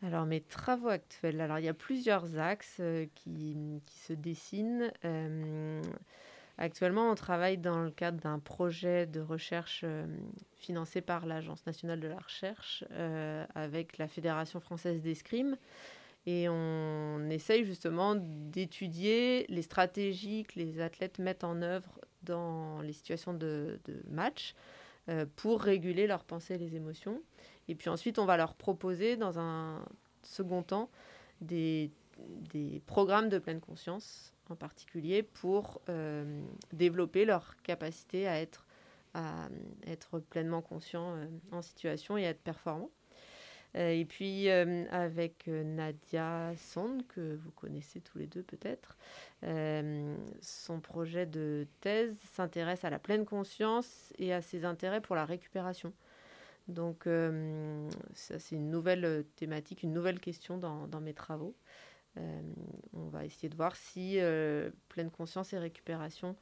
Alors 0.03 0.27
mes 0.27 0.41
travaux 0.41 0.89
actuels, 0.89 1.41
alors 1.41 1.59
il 1.61 1.65
y 1.65 1.69
a 1.69 1.75
plusieurs 1.75 2.39
axes 2.39 2.83
qui, 3.15 3.81
qui, 3.87 3.99
se 3.99 4.13
dessinent. 4.13 4.91
Actuellement, 6.59 7.11
on 7.11 7.15
travaille 7.15 7.57
dans 7.59 7.83
le 7.83 7.91
cadre 7.91 8.21
d'un 8.21 8.39
projet 8.39 9.07
de 9.07 9.21
recherche 9.21 9.83
euh, 9.85 10.07
financé 10.59 11.01
par 11.01 11.27
l'Agence 11.27 11.65
nationale 11.67 12.01
de 12.01 12.09
la 12.09 12.19
recherche 12.19 12.85
euh, 12.93 13.45
avec 13.55 13.99
la 13.99 14.07
Fédération 14.07 14.61
française 14.61 15.01
d'escrime. 15.01 15.57
Et 16.27 16.49
on 16.49 17.29
essaye 17.31 17.65
justement 17.65 18.15
d'étudier 18.15 19.47
les 19.49 19.63
stratégies 19.63 20.45
que 20.45 20.59
les 20.59 20.81
athlètes 20.81 21.19
mettent 21.19 21.43
en 21.43 21.63
œuvre 21.63 21.99
dans 22.23 22.81
les 22.83 22.93
situations 22.93 23.35
de, 23.35 23.81
match 24.09 24.55
euh, 25.09 25.27
pour 25.35 25.63
réguler 25.63 26.07
leurs 26.07 26.25
pensées 26.25 26.55
et 26.55 26.59
les 26.59 26.77
émotions. 26.77 27.21
Et 27.67 27.75
puis 27.75 27.89
ensuite, 27.89 28.19
on 28.19 28.25
va 28.25 28.37
leur 28.37 28.55
proposer 28.55 29.17
dans 29.17 29.41
un 29.41 29.85
second 30.23 30.63
temps 30.63 30.91
des, 31.41 31.91
des 32.53 32.81
programmes 32.87 33.29
de 33.29 33.39
pleine 33.39 33.61
conscience 33.61 34.32
en 34.51 34.57
particulier 34.57 35.23
pour 35.23 35.81
euh, 35.89 36.43
développer 36.73 37.25
leur 37.25 37.57
capacité 37.63 38.27
à 38.29 38.41
être, 38.41 38.67
à 39.15 39.49
être 39.87 40.19
pleinement 40.19 40.63
conscient 40.63 41.15
euh, 41.15 41.27
en 41.51 41.63
situation 41.63 42.17
et 42.17 42.27
à 42.27 42.31
être 42.31 42.43
performant. 42.43 42.91
Euh, 43.75 43.91
et 43.91 44.05
puis 44.05 44.51
avec 44.51 45.47
Nadia 45.47 46.53
Sond, 46.59 46.99
que 47.09 47.37
vous 47.37 47.51
connaissez 47.53 48.03
tous 48.03 48.19
les 48.19 48.27
deux 48.27 48.43
peut-être, 48.43 48.99
son 50.43 50.81
projet 50.81 51.25
de 51.25 51.67
thèse 51.81 52.15
s'intéresse 52.33 52.85
à 52.85 52.91
la 52.91 52.99
pleine 52.99 53.25
conscience 53.25 54.13
et 54.19 54.35
à 54.35 54.43
ses 54.43 54.67
intérêts 54.67 55.01
pour 55.01 55.17
la 55.17 55.25
récupération. 55.25 55.95
Donc 56.69 57.09
ça 58.15 58.39
c'est 58.39 58.57
une 58.57 58.71
nouvelle 58.71 59.25
thématique, 59.37 59.83
une 59.83 59.95
nouvelle 59.95 60.21
question 60.21 60.59
dans, 60.59 60.87
dans 60.87 61.01
mes 61.01 61.15
travaux. 61.15 61.57
Euh, 62.19 62.43
on 62.93 63.09
va 63.09 63.25
essayer 63.25 63.49
de 63.49 63.57
voir 63.57 63.75
si 63.75 64.17
euh, 64.19 64.71
pleine 64.89 65.11
conscience 65.11 65.53
et 65.53 65.59
récupération 65.59 66.37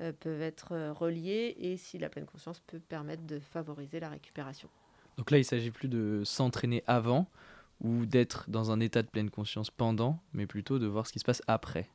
euh, 0.00 0.12
peuvent 0.12 0.42
être 0.42 0.90
reliées 0.90 1.56
et 1.58 1.76
si 1.76 1.98
la 1.98 2.08
pleine 2.08 2.26
conscience 2.26 2.60
peut 2.60 2.80
permettre 2.80 3.22
de 3.24 3.38
favoriser 3.38 4.00
la 4.00 4.08
récupération. 4.08 4.68
Donc 5.16 5.30
là, 5.30 5.38
il 5.38 5.44
s'agit 5.44 5.70
plus 5.70 5.88
de 5.88 6.22
s'entraîner 6.24 6.82
avant 6.86 7.26
ou 7.80 8.06
d'être 8.06 8.50
dans 8.50 8.70
un 8.70 8.80
état 8.80 9.02
de 9.02 9.08
pleine 9.08 9.30
conscience 9.30 9.70
pendant, 9.70 10.18
mais 10.32 10.46
plutôt 10.46 10.78
de 10.78 10.86
voir 10.86 11.06
ce 11.06 11.12
qui 11.12 11.18
se 11.18 11.24
passe 11.24 11.42
après. 11.46 11.88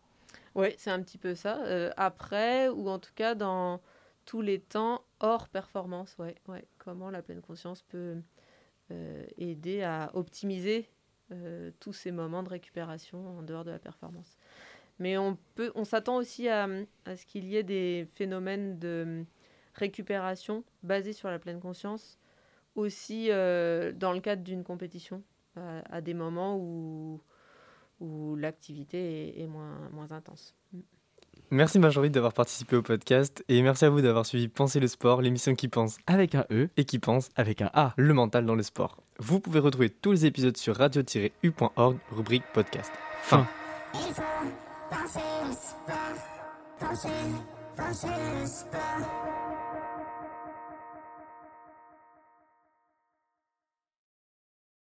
Oui, 0.56 0.68
c'est 0.78 0.92
un 0.92 1.02
petit 1.02 1.18
peu 1.18 1.36
ça. 1.36 1.60
après, 1.98 2.70
ou 2.70 2.90
en 2.90 3.00
tout 3.00 3.14
cas 3.16 3.36
dans 3.36 3.82
tous 4.26 4.42
les 4.42 4.60
temps 4.60 5.04
hors 5.20 5.48
performance. 5.50 6.16
Ouais, 6.20 6.36
ouais. 6.48 6.66
Comment 6.78 7.10
la 7.10 7.22
pleine 7.22 7.42
conscience 7.42 7.82
peut 7.84 8.18
aider 9.38 9.82
à 9.82 10.12
optimiser 10.14 10.90
euh, 11.32 11.72
tous 11.80 11.94
ces 11.94 12.12
moments 12.12 12.44
de 12.44 12.50
récupération 12.50 13.40
en 13.40 13.44
dehors 13.44 13.64
de 13.64 13.72
la 13.72 13.80
performance. 13.80 14.38
Mais 15.00 15.18
on, 15.18 15.38
peut, 15.56 15.72
on 15.76 15.84
s'attend 15.84 16.18
aussi 16.18 16.48
à, 16.48 16.68
ce 17.06 17.26
qu'il 17.26 17.46
y 17.46 17.58
ait 17.58 17.64
des 17.64 18.08
phénomènes 18.14 18.78
de 18.78 19.26
récupération 19.74 20.64
basés 20.84 21.14
sur 21.14 21.30
la 21.30 21.40
pleine 21.40 21.60
conscience, 21.60 22.20
aussi 22.76 23.32
euh, 23.32 23.92
dans 23.94 24.14
le 24.14 24.20
cadre 24.20 24.44
d'une 24.44 24.64
compétition, 24.64 25.24
à, 25.56 26.02
des 26.02 26.14
moments 26.14 26.58
où, 26.58 27.20
où 28.00 28.36
l'activité 28.36 29.42
est, 29.42 29.48
moins, 29.48 29.90
moins 29.92 30.12
intense. 30.12 30.56
Merci 31.54 31.80
Marjorie 31.80 32.10
d'avoir 32.10 32.32
participé 32.32 32.78
au 32.78 32.82
podcast 32.82 33.44
et 33.50 33.62
merci 33.62 33.84
à 33.84 33.90
vous 33.90 34.00
d'avoir 34.00 34.26
suivi 34.26 34.48
Penser 34.48 34.80
le 34.80 34.88
sport, 34.88 35.22
l'émission 35.22 35.54
qui 35.54 35.68
pense 35.68 35.98
avec 36.08 36.34
un 36.34 36.46
E 36.50 36.70
et 36.78 36.86
qui 36.86 36.98
pense 36.98 37.30
avec 37.36 37.62
un 37.62 37.70
A, 37.74 37.94
le 37.98 38.14
mental 38.14 38.46
dans 38.46 38.56
le 38.56 38.64
sport. 38.64 38.98
Vous 39.20 39.42
pouvez 39.42 39.60
retrouver 39.60 39.90
tous 39.90 40.14
les 40.14 40.26
épisodes 40.26 40.56
sur 40.56 40.78
radio-u.org, 40.78 41.98
rubrique 42.12 42.44
podcast. 42.54 42.92
Fin. 43.24 43.46
Il 43.94 44.00
faut 44.00 44.22
penser 44.90 45.20
le 45.46 45.52
sport, 45.52 46.80
penser, 46.80 47.10
penser 47.76 48.08
le 48.40 48.48
sport. 48.48 49.41